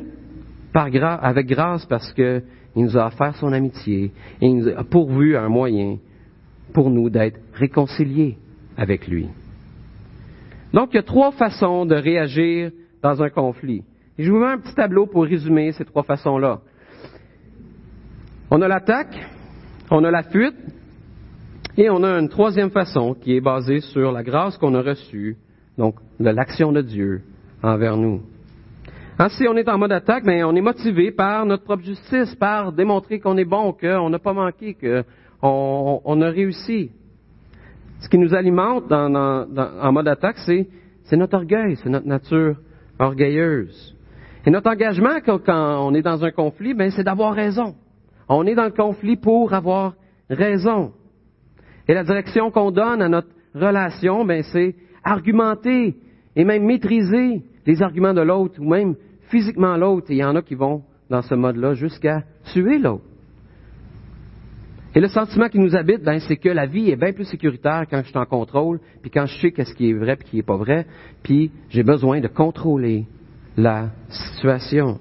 avec 0.73 1.47
grâce 1.47 1.85
parce 1.87 2.13
qu'il 2.13 2.43
nous 2.77 2.97
a 2.97 3.07
offert 3.07 3.35
son 3.37 3.53
amitié 3.53 4.13
et 4.41 4.47
il 4.47 4.57
nous 4.57 4.69
a 4.69 4.85
pourvu 4.85 5.37
un 5.37 5.49
moyen 5.49 5.99
pour 6.73 6.91
nous 6.91 7.11
d'être 7.11 7.41
réconciliés 7.55 8.39
avec 8.77 9.07
lui. 9.07 9.29
Donc, 10.73 10.91
il 10.93 10.97
y 10.97 11.01
a 11.01 11.03
trois 11.03 11.33
façons 11.33 11.87
de 11.87 11.95
réagir 11.95 12.71
dans 13.03 13.23
un 13.23 13.29
conflit. 13.29 13.83
Je 14.19 14.31
vous 14.31 14.39
mets 14.39 14.47
un 14.47 14.59
petit 14.59 14.75
tableau 14.75 15.07
pour 15.07 15.25
résumer 15.25 15.73
ces 15.73 15.85
trois 15.85 16.03
façons-là. 16.03 16.61
On 18.51 18.61
a 18.63 18.69
l'attaque, 18.69 19.17
on 19.91 20.05
a 20.05 20.11
la 20.11 20.23
fuite, 20.23 20.57
et 21.77 21.89
on 21.89 22.03
a 22.03 22.19
une 22.19 22.29
troisième 22.29 22.71
façon 22.71 23.15
qui 23.15 23.37
est 23.37 23.41
basée 23.41 23.81
sur 23.81 24.13
la 24.13 24.23
grâce 24.23 24.59
qu'on 24.59 24.75
a 24.75 24.83
reçue, 24.83 25.37
donc 25.79 25.97
de 26.19 26.29
l'action 26.29 26.73
de 26.73 26.83
Dieu 26.83 27.23
envers 27.63 27.97
nous. 27.97 28.21
Hein, 29.19 29.29
si 29.31 29.47
on 29.49 29.57
est 29.57 29.69
en 29.69 29.79
mode 29.79 29.93
attaque, 29.93 30.25
mais 30.25 30.41
ben, 30.41 30.47
on 30.47 30.57
est 30.57 30.61
motivé 30.61 31.13
par 31.13 31.45
notre 31.47 31.65
propre 31.65 31.83
justice, 31.83 32.35
par 32.37 32.73
démontrer 32.73 33.21
qu'on 33.21 33.37
est 33.37 33.45
bon, 33.45 33.73
qu'on 33.73 34.11
n'a 34.11 34.19
pas 34.19 34.33
manqué, 34.33 34.75
qu'on 34.75 36.01
on 36.05 36.23
a 36.23 36.31
réussi. 36.31 36.91
Ce 38.01 38.09
qui 38.09 38.19
nous 38.19 38.35
alimente 38.35 38.91
en 38.91 39.93
mode 39.93 40.09
attaque, 40.09 40.39
c'est, 40.39 40.69
c'est 41.05 41.17
notre 41.17 41.37
orgueil, 41.37 41.77
c'est 41.77 41.91
notre 41.91 42.07
nature 42.07 42.57
orgueilleuse. 42.99 43.97
Et 44.47 44.51
notre 44.51 44.71
engagement 44.71 45.21
quand, 45.25 45.41
on 45.49 45.95
est 45.95 46.03
dans 46.03 46.25
un 46.25 46.31
conflit, 46.31 46.75
ben, 46.75 46.91
c'est 46.91 47.05
d'avoir 47.05 47.35
raison. 47.35 47.75
On 48.29 48.47
est 48.47 48.55
dans 48.55 48.65
le 48.65 48.71
conflit 48.71 49.17
pour 49.17 49.53
avoir 49.53 49.95
raison. 50.31 50.93
Et 51.89 51.95
la 51.95 52.05
direction 52.05 52.51
qu'on 52.51 52.71
donne 52.71 53.03
à 53.03 53.09
notre 53.09 53.29
relation, 53.55 54.25
ben, 54.25 54.43
c'est 54.45 54.75
argumenter 55.05 55.97
et 56.37 56.45
même 56.45 56.65
maîtriser 56.65 57.43
les 57.67 57.83
arguments 57.83 58.15
de 58.15 58.23
l'autre 58.23 58.61
ou 58.61 58.69
même 58.69 58.95
physiquement 59.29 59.77
l'autre. 59.77 60.11
Et 60.11 60.15
il 60.15 60.19
y 60.19 60.25
en 60.25 60.37
a 60.37 60.43
qui 60.43 60.55
vont 60.55 60.85
dans 61.11 61.23
ce 61.23 61.35
mode-là 61.35 61.75
jusqu'à 61.75 62.23
tuer 62.53 62.79
l'autre. 62.79 63.05
Et 64.95 65.01
le 65.01 65.09
sentiment 65.09 65.49
qui 65.49 65.59
nous 65.59 65.77
habite, 65.77 66.03
ben, 66.03 66.19
c'est 66.19 66.37
que 66.37 66.49
la 66.49 66.67
vie 66.67 66.91
est 66.91 66.97
bien 66.97 67.13
plus 67.13 67.25
sécuritaire 67.25 67.85
quand 67.89 68.03
je 68.03 68.09
suis 68.09 68.19
en 68.19 68.27
contrôle, 68.27 68.81
puis 69.03 69.11
quand 69.11 69.27
je 69.27 69.39
sais 69.41 69.53
qu'est-ce 69.53 69.75
qui 69.75 69.91
est 69.91 69.93
vrai 69.93 70.19
et 70.21 70.25
qui 70.25 70.37
n'est 70.37 70.43
pas 70.43 70.57
vrai, 70.57 70.87
puis 71.23 71.53
j'ai 71.69 71.85
besoin 71.85 72.21
de 72.21 72.27
contrôler 72.27 73.07
la 73.57 73.91
situation. 74.09 74.99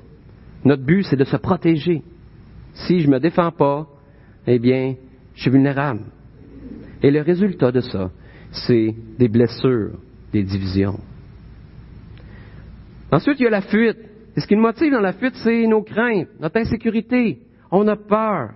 Notre 0.63 0.83
but, 0.83 1.03
c'est 1.03 1.15
de 1.15 1.23
se 1.23 1.37
protéger. 1.37 2.03
Si 2.73 2.99
je 2.99 3.07
ne 3.07 3.13
me 3.13 3.19
défends 3.19 3.51
pas, 3.51 3.87
eh 4.45 4.59
bien, 4.59 4.95
je 5.33 5.41
suis 5.41 5.51
vulnérable. 5.51 6.01
Et 7.01 7.09
le 7.09 7.21
résultat 7.21 7.71
de 7.71 7.81
ça, 7.81 8.11
c'est 8.51 8.93
des 9.17 9.27
blessures, 9.27 9.97
des 10.31 10.43
divisions. 10.43 10.99
Ensuite, 13.11 13.39
il 13.39 13.43
y 13.43 13.47
a 13.47 13.51
la 13.51 13.61
fuite. 13.61 13.97
Et 14.35 14.41
ce 14.41 14.47
qui 14.47 14.55
nous 14.55 14.61
motive 14.61 14.91
dans 14.91 15.01
la 15.01 15.13
fuite, 15.13 15.35
c'est 15.43 15.65
nos 15.65 15.81
craintes, 15.81 16.27
notre 16.39 16.57
insécurité. 16.57 17.39
On 17.71 17.87
a 17.87 17.95
peur. 17.95 18.51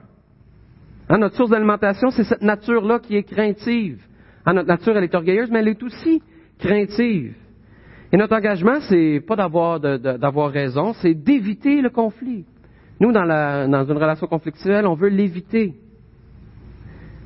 Hein, 1.10 1.18
notre 1.18 1.36
source 1.36 1.50
d'alimentation, 1.50 2.12
c'est 2.12 2.24
cette 2.24 2.42
nature-là 2.42 3.00
qui 3.00 3.16
est 3.16 3.24
craintive. 3.24 4.02
Hein, 4.46 4.54
notre 4.54 4.68
nature, 4.68 4.98
elle 4.98 5.04
est 5.04 5.16
orgueilleuse, 5.16 5.50
mais 5.52 5.60
elle 5.60 5.70
est 5.70 5.84
aussi 5.84 6.22
craintive. 6.60 7.36
Et 8.12 8.18
notre 8.18 8.36
engagement, 8.36 8.80
c'est 8.82 9.22
pas 9.26 9.36
d'avoir, 9.36 10.52
raison, 10.52 10.94
c'est 10.94 11.14
d'éviter 11.14 11.82
le 11.82 11.90
conflit. 11.90 12.46
Nous, 13.00 13.12
dans, 13.12 13.26
dans 13.26 13.84
une 13.86 13.98
relation 13.98 14.28
conflictuelle, 14.28 14.86
on 14.86 14.94
veut 14.94 15.10
l'éviter. 15.10 15.74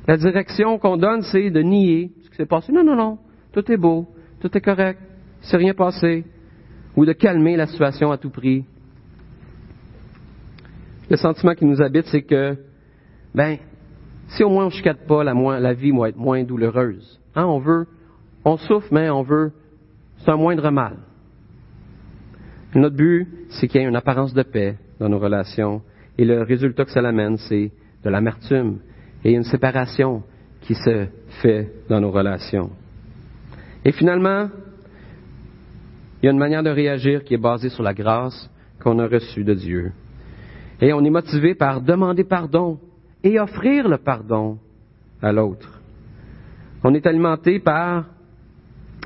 La 0.06 0.16
direction 0.16 0.78
qu'on 0.78 0.96
donne, 0.96 1.20
c'est 1.22 1.50
de 1.50 1.60
nier 1.60 2.10
ce 2.24 2.30
qui 2.30 2.36
s'est 2.36 2.46
passé. 2.46 2.72
Non, 2.72 2.82
non, 2.82 2.96
non, 2.96 3.18
tout 3.52 3.70
est 3.70 3.76
beau, 3.76 4.08
tout 4.40 4.56
est 4.56 4.60
correct, 4.60 4.98
c'est 5.42 5.58
rien 5.58 5.74
passé. 5.74 6.24
Ou 6.96 7.04
de 7.04 7.12
calmer 7.12 7.56
la 7.56 7.66
situation 7.66 8.10
à 8.10 8.16
tout 8.16 8.30
prix. 8.30 8.64
Le 11.10 11.16
sentiment 11.16 11.54
qui 11.54 11.64
nous 11.64 11.80
habite, 11.80 12.06
c'est 12.06 12.22
que, 12.22 12.56
ben, 13.34 13.58
si 14.28 14.44
au 14.44 14.50
moins 14.50 14.64
on 14.64 14.66
ne 14.66 14.72
chicate 14.72 15.06
pas, 15.06 15.24
la, 15.24 15.34
la, 15.60 15.72
vie 15.72 15.90
va 15.90 16.08
être 16.08 16.16
moins 16.16 16.42
douloureuse. 16.44 17.20
Hein, 17.34 17.44
on 17.44 17.58
veut, 17.58 17.86
on 18.44 18.56
souffre, 18.56 18.88
mais 18.90 19.08
on 19.10 19.22
veut, 19.22 19.52
c'est 20.18 20.30
un 20.30 20.36
moindre 20.36 20.70
mal. 20.70 20.96
Notre 22.74 22.96
but, 22.96 23.26
c'est 23.50 23.68
qu'il 23.68 23.80
y 23.80 23.84
ait 23.84 23.88
une 23.88 23.96
apparence 23.96 24.34
de 24.34 24.42
paix 24.42 24.76
dans 25.00 25.08
nos 25.08 25.18
relations. 25.18 25.82
Et 26.18 26.24
le 26.24 26.42
résultat 26.42 26.84
que 26.84 26.90
ça 26.90 27.00
amène, 27.00 27.38
c'est 27.38 27.70
de 28.04 28.10
l'amertume, 28.10 28.78
et 29.24 29.32
une 29.32 29.44
séparation 29.44 30.22
qui 30.60 30.74
se 30.74 31.06
fait 31.40 31.70
dans 31.88 32.00
nos 32.00 32.10
relations. 32.10 32.70
Et 33.84 33.92
finalement, 33.92 34.48
il 36.22 36.26
y 36.26 36.28
a 36.28 36.32
une 36.32 36.38
manière 36.38 36.62
de 36.62 36.70
réagir 36.70 37.24
qui 37.24 37.34
est 37.34 37.38
basée 37.38 37.68
sur 37.68 37.82
la 37.82 37.94
grâce 37.94 38.50
qu'on 38.82 38.98
a 38.98 39.06
reçue 39.06 39.44
de 39.44 39.54
Dieu. 39.54 39.92
Et 40.80 40.92
on 40.92 41.04
est 41.04 41.10
motivé 41.10 41.54
par 41.54 41.80
demander 41.80 42.24
pardon 42.24 42.78
et 43.22 43.38
offrir 43.40 43.88
le 43.88 43.98
pardon 43.98 44.58
à 45.20 45.32
l'autre. 45.32 45.80
On 46.84 46.94
est 46.94 47.06
alimenté 47.06 47.58
par 47.58 48.04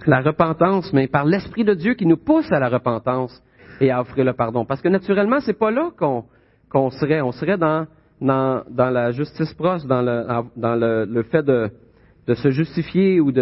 la 0.06 0.20
repentance, 0.20 0.92
mais 0.92 1.08
par 1.08 1.24
l'Esprit 1.24 1.64
de 1.64 1.74
Dieu 1.74 1.94
qui 1.94 2.06
nous 2.06 2.16
pousse 2.16 2.50
à 2.52 2.58
la 2.58 2.68
repentance 2.68 3.42
et 3.80 3.90
à 3.90 4.00
offrir 4.00 4.24
le 4.24 4.32
pardon. 4.32 4.64
Parce 4.64 4.82
que 4.82 4.88
naturellement, 4.88 5.40
c'est 5.40 5.58
pas 5.58 5.70
là 5.70 5.90
qu'on 5.96 6.90
serait. 6.90 7.20
On 7.20 7.32
serait 7.32 7.58
dans 7.58 7.86
la 8.20 9.10
justice 9.12 9.52
proche, 9.54 9.84
dans 9.86 10.02
le, 10.02 11.22
fait 11.24 11.42
de, 11.42 11.70
se 12.34 12.50
justifier 12.50 13.20
ou 13.20 13.32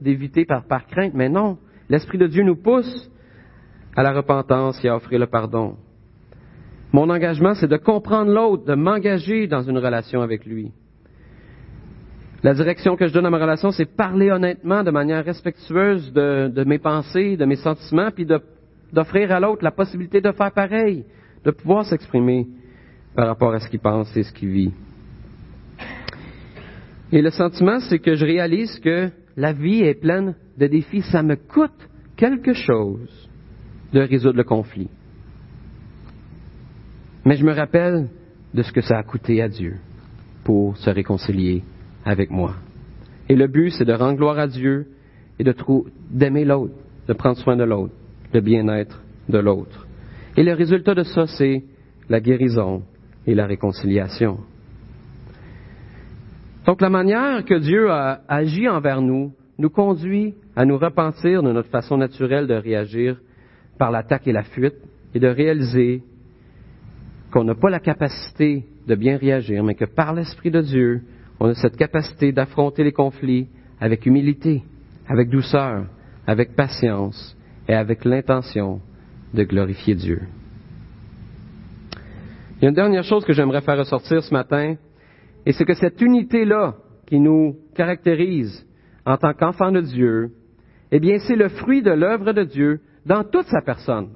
d'éviter 0.00 0.44
par 0.44 0.86
crainte. 0.86 1.14
Mais 1.14 1.28
non, 1.28 1.58
l'Esprit 1.88 2.18
de 2.18 2.26
Dieu 2.26 2.44
nous 2.44 2.56
pousse 2.56 3.10
à 3.96 4.02
la 4.02 4.12
repentance 4.12 4.82
et 4.84 4.88
à 4.88 4.96
offrir 4.96 5.18
le 5.18 5.26
pardon. 5.26 5.76
Mon 6.92 7.08
engagement, 7.08 7.54
c'est 7.54 7.68
de 7.68 7.76
comprendre 7.76 8.32
l'autre, 8.32 8.64
de 8.64 8.74
m'engager 8.74 9.46
dans 9.46 9.62
une 9.62 9.78
relation 9.78 10.22
avec 10.22 10.44
lui. 10.44 10.72
La 12.42 12.54
direction 12.54 12.96
que 12.96 13.06
je 13.06 13.12
donne 13.12 13.26
à 13.26 13.30
ma 13.30 13.38
relation, 13.38 13.70
c'est 13.70 13.84
parler 13.84 14.30
honnêtement, 14.30 14.82
de 14.82 14.90
manière 14.90 15.24
respectueuse 15.24 16.12
de, 16.12 16.64
mes 16.64 16.78
pensées, 16.78 17.36
de 17.36 17.44
mes 17.44 17.56
sentiments, 17.56 18.10
puis 18.10 18.26
d'offrir 18.92 19.30
à 19.30 19.40
l'autre 19.40 19.62
la 19.62 19.70
possibilité 19.70 20.20
de 20.20 20.32
faire 20.32 20.50
pareil, 20.52 21.04
de 21.44 21.50
pouvoir 21.50 21.84
s'exprimer 21.84 22.46
par 23.14 23.26
rapport 23.26 23.52
à 23.52 23.60
ce 23.60 23.68
qu'il 23.68 23.80
pense 23.80 24.16
et 24.16 24.22
ce 24.22 24.32
qu'il 24.32 24.48
vit. 24.48 24.72
Et 27.12 27.22
le 27.22 27.30
sentiment, 27.30 27.80
c'est 27.80 27.98
que 27.98 28.14
je 28.14 28.24
réalise 28.24 28.78
que 28.80 29.10
la 29.36 29.52
vie 29.52 29.82
est 29.82 30.00
pleine 30.00 30.34
de 30.58 30.66
défis. 30.66 31.02
Ça 31.02 31.22
me 31.22 31.36
coûte 31.36 31.88
quelque 32.16 32.54
chose 32.54 33.28
de 33.92 34.00
résoudre 34.00 34.36
le 34.36 34.44
conflit. 34.44 34.88
Mais 37.24 37.36
je 37.36 37.44
me 37.44 37.52
rappelle 37.52 38.08
de 38.54 38.62
ce 38.62 38.72
que 38.72 38.80
ça 38.80 38.98
a 38.98 39.02
coûté 39.02 39.42
à 39.42 39.48
Dieu 39.48 39.76
pour 40.44 40.76
se 40.76 40.90
réconcilier 40.90 41.62
avec 42.04 42.30
moi. 42.30 42.54
Et 43.28 43.36
le 43.36 43.46
but, 43.46 43.70
c'est 43.70 43.84
de 43.84 43.92
rendre 43.92 44.16
gloire 44.16 44.38
à 44.38 44.46
Dieu 44.46 44.86
et 45.38 45.44
de 45.44 45.54
d'aimer 46.10 46.44
l'autre, 46.44 46.74
de 47.06 47.12
prendre 47.12 47.36
soin 47.36 47.56
de 47.56 47.64
l'autre, 47.64 47.94
le 48.32 48.40
bien-être 48.40 49.02
de 49.28 49.38
l'autre. 49.38 49.86
Et 50.36 50.42
le 50.42 50.54
résultat 50.54 50.94
de 50.94 51.02
ça, 51.02 51.26
c'est 51.26 51.62
la 52.08 52.20
guérison 52.20 52.82
et 53.26 53.34
la 53.34 53.46
réconciliation. 53.46 54.38
Donc 56.66 56.80
la 56.80 56.90
manière 56.90 57.44
que 57.44 57.54
Dieu 57.54 57.90
a 57.90 58.20
agi 58.28 58.68
envers 58.68 59.00
nous 59.00 59.32
nous 59.58 59.70
conduit 59.70 60.34
à 60.56 60.64
nous 60.64 60.78
repentir 60.78 61.42
de 61.42 61.52
notre 61.52 61.68
façon 61.68 61.96
naturelle 61.96 62.46
de 62.46 62.54
réagir 62.54 63.16
par 63.78 63.90
l'attaque 63.90 64.26
et 64.26 64.32
la 64.32 64.42
fuite 64.42 64.76
et 65.14 65.20
de 65.20 65.26
réaliser 65.26 66.02
qu'on 67.30 67.44
n'a 67.44 67.54
pas 67.54 67.70
la 67.70 67.80
capacité 67.80 68.64
de 68.86 68.94
bien 68.94 69.16
réagir, 69.16 69.62
mais 69.62 69.74
que 69.74 69.84
par 69.84 70.14
l'Esprit 70.14 70.50
de 70.50 70.60
Dieu, 70.60 71.02
on 71.38 71.48
a 71.48 71.54
cette 71.54 71.76
capacité 71.76 72.32
d'affronter 72.32 72.84
les 72.84 72.92
conflits 72.92 73.48
avec 73.80 74.04
humilité, 74.06 74.62
avec 75.08 75.30
douceur, 75.30 75.86
avec 76.26 76.54
patience 76.54 77.36
et 77.68 77.74
avec 77.74 78.04
l'intention 78.04 78.80
de 79.32 79.44
glorifier 79.44 79.94
Dieu. 79.94 80.22
Il 82.56 82.64
y 82.64 82.66
a 82.66 82.68
une 82.68 82.74
dernière 82.74 83.04
chose 83.04 83.24
que 83.24 83.32
j'aimerais 83.32 83.62
faire 83.62 83.78
ressortir 83.78 84.22
ce 84.22 84.34
matin, 84.34 84.76
et 85.46 85.52
c'est 85.52 85.64
que 85.64 85.74
cette 85.74 86.00
unité-là 86.00 86.74
qui 87.06 87.18
nous 87.18 87.56
caractérise 87.74 88.66
en 89.06 89.16
tant 89.16 89.32
qu'enfants 89.32 89.72
de 89.72 89.80
Dieu, 89.80 90.32
eh 90.92 91.00
bien, 91.00 91.18
c'est 91.20 91.36
le 91.36 91.48
fruit 91.48 91.82
de 91.82 91.90
l'œuvre 91.90 92.32
de 92.32 92.44
Dieu 92.44 92.80
dans 93.06 93.24
toute 93.24 93.46
sa 93.46 93.62
personne. 93.62 94.10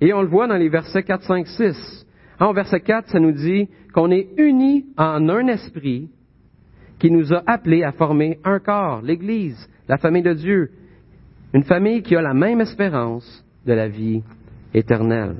Et 0.00 0.12
on 0.14 0.22
le 0.22 0.28
voit 0.28 0.46
dans 0.46 0.56
les 0.56 0.68
versets 0.68 1.02
4, 1.02 1.22
5, 1.24 1.46
6. 1.46 2.06
En 2.40 2.52
verset 2.52 2.80
4, 2.80 3.08
ça 3.08 3.20
nous 3.20 3.32
dit 3.32 3.68
qu'on 3.92 4.10
est 4.10 4.28
unis 4.36 4.86
en 4.96 5.28
un 5.28 5.48
esprit 5.48 6.08
qui 6.98 7.10
nous 7.10 7.32
a 7.32 7.42
appelés 7.46 7.84
à 7.84 7.92
former 7.92 8.38
un 8.44 8.58
corps, 8.58 9.02
l'Église, 9.02 9.68
la 9.88 9.98
famille 9.98 10.22
de 10.22 10.34
Dieu, 10.34 10.70
une 11.52 11.64
famille 11.64 12.02
qui 12.02 12.16
a 12.16 12.22
la 12.22 12.34
même 12.34 12.60
espérance 12.60 13.44
de 13.66 13.72
la 13.72 13.88
vie 13.88 14.22
éternelle. 14.74 15.36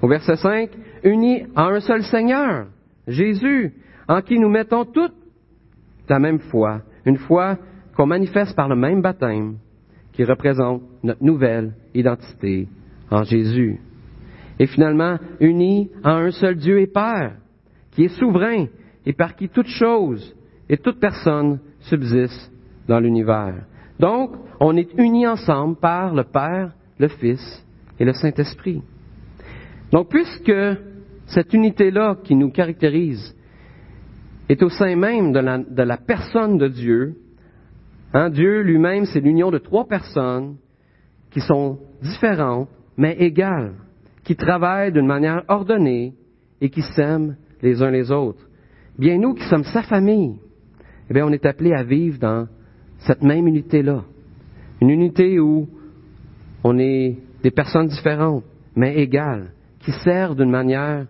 Au 0.00 0.08
verset 0.08 0.36
5, 0.36 0.70
unis 1.04 1.44
en 1.54 1.68
un 1.68 1.80
seul 1.80 2.02
Seigneur, 2.04 2.66
Jésus, 3.06 3.72
en 4.08 4.20
qui 4.20 4.38
nous 4.38 4.48
mettons 4.48 4.84
toutes 4.84 5.14
la 6.12 6.18
même 6.18 6.40
foi, 6.40 6.82
une 7.06 7.16
foi 7.16 7.56
qu'on 7.96 8.06
manifeste 8.06 8.54
par 8.54 8.68
le 8.68 8.76
même 8.76 9.00
baptême 9.00 9.56
qui 10.12 10.24
représente 10.24 10.82
notre 11.02 11.24
nouvelle 11.24 11.72
identité 11.94 12.68
en 13.10 13.24
Jésus. 13.24 13.80
Et 14.62 14.68
finalement, 14.68 15.18
unis 15.40 15.90
en 16.04 16.18
un 16.18 16.30
seul 16.30 16.54
Dieu 16.54 16.78
et 16.78 16.86
Père, 16.86 17.34
qui 17.90 18.04
est 18.04 18.16
souverain 18.16 18.66
et 19.04 19.12
par 19.12 19.34
qui 19.34 19.48
toute 19.48 19.66
chose 19.66 20.36
et 20.68 20.76
toute 20.76 21.00
personne 21.00 21.58
subsiste 21.80 22.48
dans 22.86 23.00
l'univers. 23.00 23.66
Donc, 23.98 24.36
on 24.60 24.76
est 24.76 24.96
unis 24.96 25.26
ensemble 25.26 25.74
par 25.80 26.14
le 26.14 26.22
Père, 26.22 26.76
le 27.00 27.08
Fils 27.08 27.66
et 27.98 28.04
le 28.04 28.12
Saint-Esprit. 28.12 28.80
Donc, 29.90 30.08
puisque 30.08 30.54
cette 31.26 31.52
unité-là 31.52 32.18
qui 32.22 32.36
nous 32.36 32.52
caractérise 32.52 33.34
est 34.48 34.62
au 34.62 34.68
sein 34.68 34.94
même 34.94 35.32
de 35.32 35.82
la, 35.82 35.96
personne 35.96 36.56
de 36.56 36.68
Dieu, 36.68 37.16
hein, 38.14 38.30
Dieu 38.30 38.60
lui-même, 38.60 39.06
c'est 39.06 39.18
l'union 39.18 39.50
de 39.50 39.58
trois 39.58 39.88
personnes 39.88 40.54
qui 41.32 41.40
sont 41.40 41.80
différentes, 42.00 42.68
mais 42.96 43.16
égales, 43.18 43.74
qui 44.24 44.36
travaillent 44.36 44.92
d'une 44.92 45.06
manière 45.06 45.42
ordonnée 45.48 46.14
et 46.60 46.70
qui 46.70 46.82
s'aiment 46.82 47.36
les 47.60 47.82
uns 47.82 47.90
les 47.90 48.10
autres. 48.10 48.46
Bien, 48.98 49.18
nous 49.18 49.34
qui 49.34 49.44
sommes 49.44 49.64
sa 49.64 49.82
famille, 49.82 50.36
eh 51.10 51.14
bien, 51.14 51.26
on 51.26 51.32
est 51.32 51.46
appelés 51.46 51.72
à 51.74 51.82
vivre 51.82 52.18
dans 52.18 52.46
cette 52.98 53.22
même 53.22 53.46
unité-là. 53.48 54.04
Une 54.80 54.90
unité 54.90 55.40
où 55.40 55.68
on 56.62 56.78
est 56.78 57.16
des 57.42 57.50
personnes 57.50 57.88
différentes, 57.88 58.44
mais 58.76 58.96
égales, 58.98 59.50
qui 59.80 59.92
servent 60.04 60.36
d'une 60.36 60.50
manière 60.50 61.06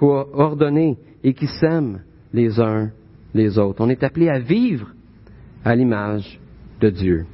ordonnée 0.00 0.96
et 1.22 1.34
qui 1.34 1.46
s'aiment 1.46 2.00
les 2.32 2.60
uns 2.60 2.90
les 3.34 3.58
autres. 3.58 3.80
On 3.80 3.88
est 3.88 4.02
appelés 4.02 4.28
à 4.28 4.38
vivre 4.38 4.88
à 5.64 5.74
l'image 5.74 6.40
de 6.80 6.90
Dieu. 6.90 7.26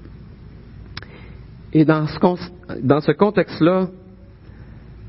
Et 1.72 1.84
dans 1.84 2.06
ce 2.06 3.12
contexte-là, 3.12 3.88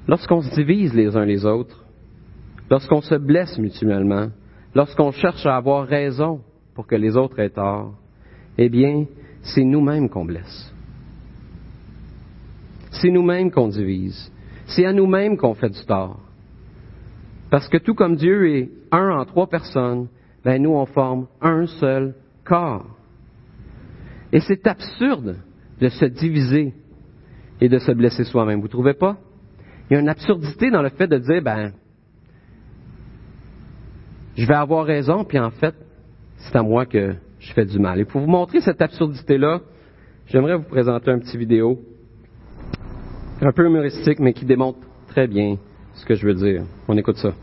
lorsqu'on 0.07 0.41
se 0.41 0.53
divise 0.53 0.93
les 0.93 1.15
uns 1.15 1.25
les 1.25 1.45
autres, 1.45 1.83
lorsqu'on 2.69 3.01
se 3.01 3.15
blesse 3.15 3.57
mutuellement, 3.57 4.29
lorsqu'on 4.73 5.11
cherche 5.11 5.45
à 5.45 5.55
avoir 5.55 5.87
raison 5.87 6.41
pour 6.73 6.87
que 6.87 6.95
les 6.95 7.15
autres 7.15 7.39
aient 7.39 7.49
tort, 7.49 7.93
eh 8.57 8.69
bien, 8.69 9.05
c'est 9.41 9.63
nous-mêmes 9.63 10.09
qu'on 10.09 10.25
blesse. 10.25 10.73
C'est 12.91 13.09
nous-mêmes 13.09 13.51
qu'on 13.51 13.67
divise. 13.67 14.31
C'est 14.67 14.85
à 14.85 14.93
nous-mêmes 14.93 15.37
qu'on 15.37 15.53
fait 15.53 15.69
du 15.69 15.85
tort. 15.85 16.19
Parce 17.49 17.67
que 17.67 17.77
tout 17.77 17.93
comme 17.93 18.15
Dieu 18.15 18.49
est 18.55 18.69
un 18.91 19.11
en 19.11 19.25
trois 19.25 19.47
personnes, 19.47 20.07
ben 20.43 20.61
nous 20.61 20.71
on 20.71 20.85
forme 20.85 21.27
un 21.41 21.67
seul 21.67 22.15
corps. 22.43 22.87
Et 24.31 24.39
c'est 24.39 24.65
absurde 24.67 25.37
de 25.79 25.89
se 25.89 26.05
diviser 26.05 26.73
et 27.61 27.69
de 27.69 27.77
se 27.77 27.91
blesser 27.91 28.23
soi-même. 28.23 28.59
Vous 28.59 28.67
ne 28.67 28.71
trouvez 28.71 28.93
pas? 28.93 29.17
Il 29.89 29.93
y 29.93 29.97
a 29.97 29.99
une 29.99 30.09
absurdité 30.09 30.71
dans 30.71 30.81
le 30.81 30.89
fait 30.89 31.07
de 31.07 31.17
dire, 31.17 31.41
ben, 31.41 31.71
je 34.35 34.45
vais 34.45 34.53
avoir 34.53 34.85
raison, 34.85 35.23
puis 35.23 35.39
en 35.39 35.51
fait, 35.51 35.75
c'est 36.37 36.55
à 36.55 36.63
moi 36.63 36.85
que 36.85 37.15
je 37.39 37.53
fais 37.53 37.65
du 37.65 37.79
mal. 37.79 37.99
Et 37.99 38.05
pour 38.05 38.21
vous 38.21 38.27
montrer 38.27 38.61
cette 38.61 38.81
absurdité-là, 38.81 39.61
j'aimerais 40.27 40.55
vous 40.55 40.63
présenter 40.63 41.11
un 41.11 41.19
petit 41.19 41.37
vidéo, 41.37 41.79
un 43.41 43.51
peu 43.51 43.65
humoristique, 43.65 44.19
mais 44.19 44.33
qui 44.33 44.45
démontre 44.45 44.79
très 45.07 45.27
bien 45.27 45.57
ce 45.93 46.05
que 46.05 46.15
je 46.15 46.25
veux 46.25 46.33
dire. 46.33 46.63
On 46.87 46.97
écoute 46.97 47.17
ça. 47.17 47.33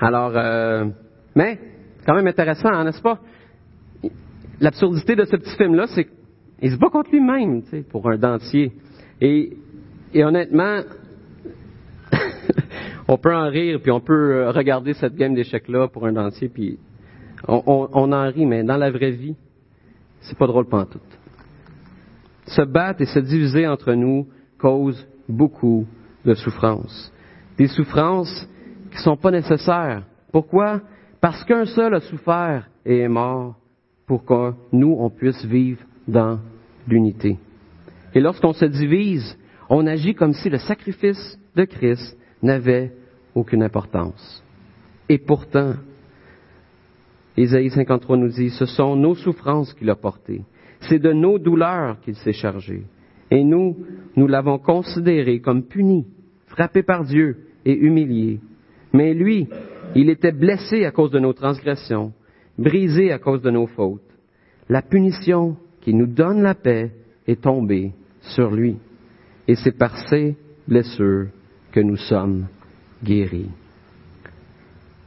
Alors, 0.00 0.32
euh, 0.36 0.86
mais, 1.38 1.56
quand 2.04 2.16
même 2.16 2.26
intéressant, 2.26 2.68
hein, 2.68 2.82
n'est-ce 2.82 3.00
pas? 3.00 3.20
L'absurdité 4.60 5.14
de 5.14 5.24
ce 5.24 5.36
petit 5.36 5.56
film-là, 5.56 5.86
c'est 5.86 6.08
qu'il 6.58 6.72
se 6.72 6.76
bat 6.76 6.88
contre 6.90 7.12
lui-même, 7.12 7.62
tu 7.62 7.70
sais, 7.70 7.82
pour 7.82 8.10
un 8.10 8.18
dentier. 8.18 8.72
Et, 9.20 9.56
honnêtement, 10.16 10.80
on 13.08 13.16
peut 13.18 13.32
en 13.32 13.48
rire, 13.48 13.78
puis 13.80 13.92
on 13.92 14.00
peut 14.00 14.48
regarder 14.48 14.94
cette 14.94 15.14
game 15.14 15.32
d'échecs-là 15.32 15.86
pour 15.86 16.06
un 16.06 16.12
dentier, 16.12 16.48
puis 16.48 16.76
on, 17.46 18.12
en 18.12 18.28
rit, 18.30 18.44
mais 18.44 18.64
dans 18.64 18.76
la 18.76 18.90
vraie 18.90 19.12
vie, 19.12 19.36
c'est 20.22 20.36
pas 20.36 20.48
drôle 20.48 20.66
pantoute. 20.66 21.00
Se 22.46 22.62
battre 22.62 23.00
et 23.02 23.06
se 23.06 23.20
diviser 23.20 23.68
entre 23.68 23.92
nous 23.92 24.26
cause 24.58 25.06
beaucoup 25.28 25.86
de 26.24 26.34
souffrances. 26.34 27.12
Des 27.56 27.68
souffrances 27.68 28.48
qui 28.90 28.96
ne 28.96 29.02
sont 29.02 29.16
pas 29.16 29.30
nécessaires. 29.30 30.02
Pourquoi? 30.32 30.80
Parce 31.20 31.44
qu'un 31.44 31.64
seul 31.66 31.94
a 31.94 32.00
souffert 32.00 32.68
et 32.84 32.98
est 32.98 33.08
mort 33.08 33.56
pour 34.06 34.24
que 34.24 34.52
nous, 34.72 34.96
on 34.98 35.10
puisse 35.10 35.44
vivre 35.44 35.80
dans 36.06 36.38
l'unité. 36.86 37.38
Et 38.14 38.20
lorsqu'on 38.20 38.52
se 38.52 38.64
divise, 38.64 39.36
on 39.68 39.86
agit 39.86 40.14
comme 40.14 40.32
si 40.32 40.48
le 40.48 40.58
sacrifice 40.58 41.38
de 41.54 41.64
Christ 41.64 42.16
n'avait 42.42 42.92
aucune 43.34 43.62
importance. 43.62 44.42
Et 45.08 45.18
pourtant, 45.18 45.74
Ésaïe 47.36 47.70
53 47.70 48.16
nous 48.16 48.28
dit, 48.28 48.50
ce 48.50 48.66
sont 48.66 48.96
nos 48.96 49.14
souffrances 49.14 49.74
qu'il 49.74 49.90
a 49.90 49.96
portées. 49.96 50.42
C'est 50.80 50.98
de 50.98 51.12
nos 51.12 51.38
douleurs 51.38 52.00
qu'il 52.00 52.16
s'est 52.16 52.32
chargé. 52.32 52.84
Et 53.30 53.44
nous, 53.44 53.76
nous 54.16 54.26
l'avons 54.26 54.58
considéré 54.58 55.40
comme 55.40 55.64
puni, 55.64 56.06
frappé 56.46 56.82
par 56.82 57.04
Dieu 57.04 57.36
et 57.64 57.76
humilié. 57.76 58.40
Mais 58.92 59.12
lui, 59.12 59.48
il 59.94 60.10
était 60.10 60.32
blessé 60.32 60.84
à 60.84 60.90
cause 60.90 61.10
de 61.10 61.18
nos 61.18 61.32
transgressions, 61.32 62.12
brisé 62.58 63.12
à 63.12 63.18
cause 63.18 63.42
de 63.42 63.50
nos 63.50 63.66
fautes. 63.66 64.02
La 64.68 64.82
punition 64.82 65.56
qui 65.80 65.94
nous 65.94 66.06
donne 66.06 66.42
la 66.42 66.54
paix 66.54 66.92
est 67.26 67.42
tombée 67.42 67.92
sur 68.20 68.50
lui. 68.50 68.76
Et 69.46 69.54
c'est 69.54 69.76
par 69.76 69.96
ses 70.08 70.36
blessures 70.66 71.28
que 71.72 71.80
nous 71.80 71.96
sommes 71.96 72.46
guéris. 73.02 73.50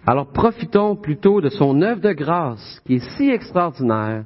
Alors 0.05 0.27
profitons 0.27 0.95
plutôt 0.95 1.41
de 1.41 1.49
son 1.49 1.81
œuvre 1.81 2.01
de 2.01 2.13
grâce 2.13 2.81
qui 2.85 2.95
est 2.95 3.09
si 3.17 3.29
extraordinaire, 3.29 4.25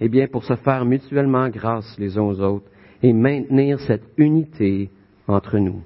eh 0.00 0.08
bien 0.08 0.28
pour 0.28 0.44
se 0.44 0.54
faire 0.54 0.84
mutuellement 0.84 1.48
grâce 1.48 1.96
les 1.98 2.16
uns 2.16 2.22
aux 2.22 2.40
autres 2.40 2.66
et 3.02 3.12
maintenir 3.12 3.80
cette 3.80 4.04
unité 4.16 4.90
entre 5.26 5.58
nous. 5.58 5.82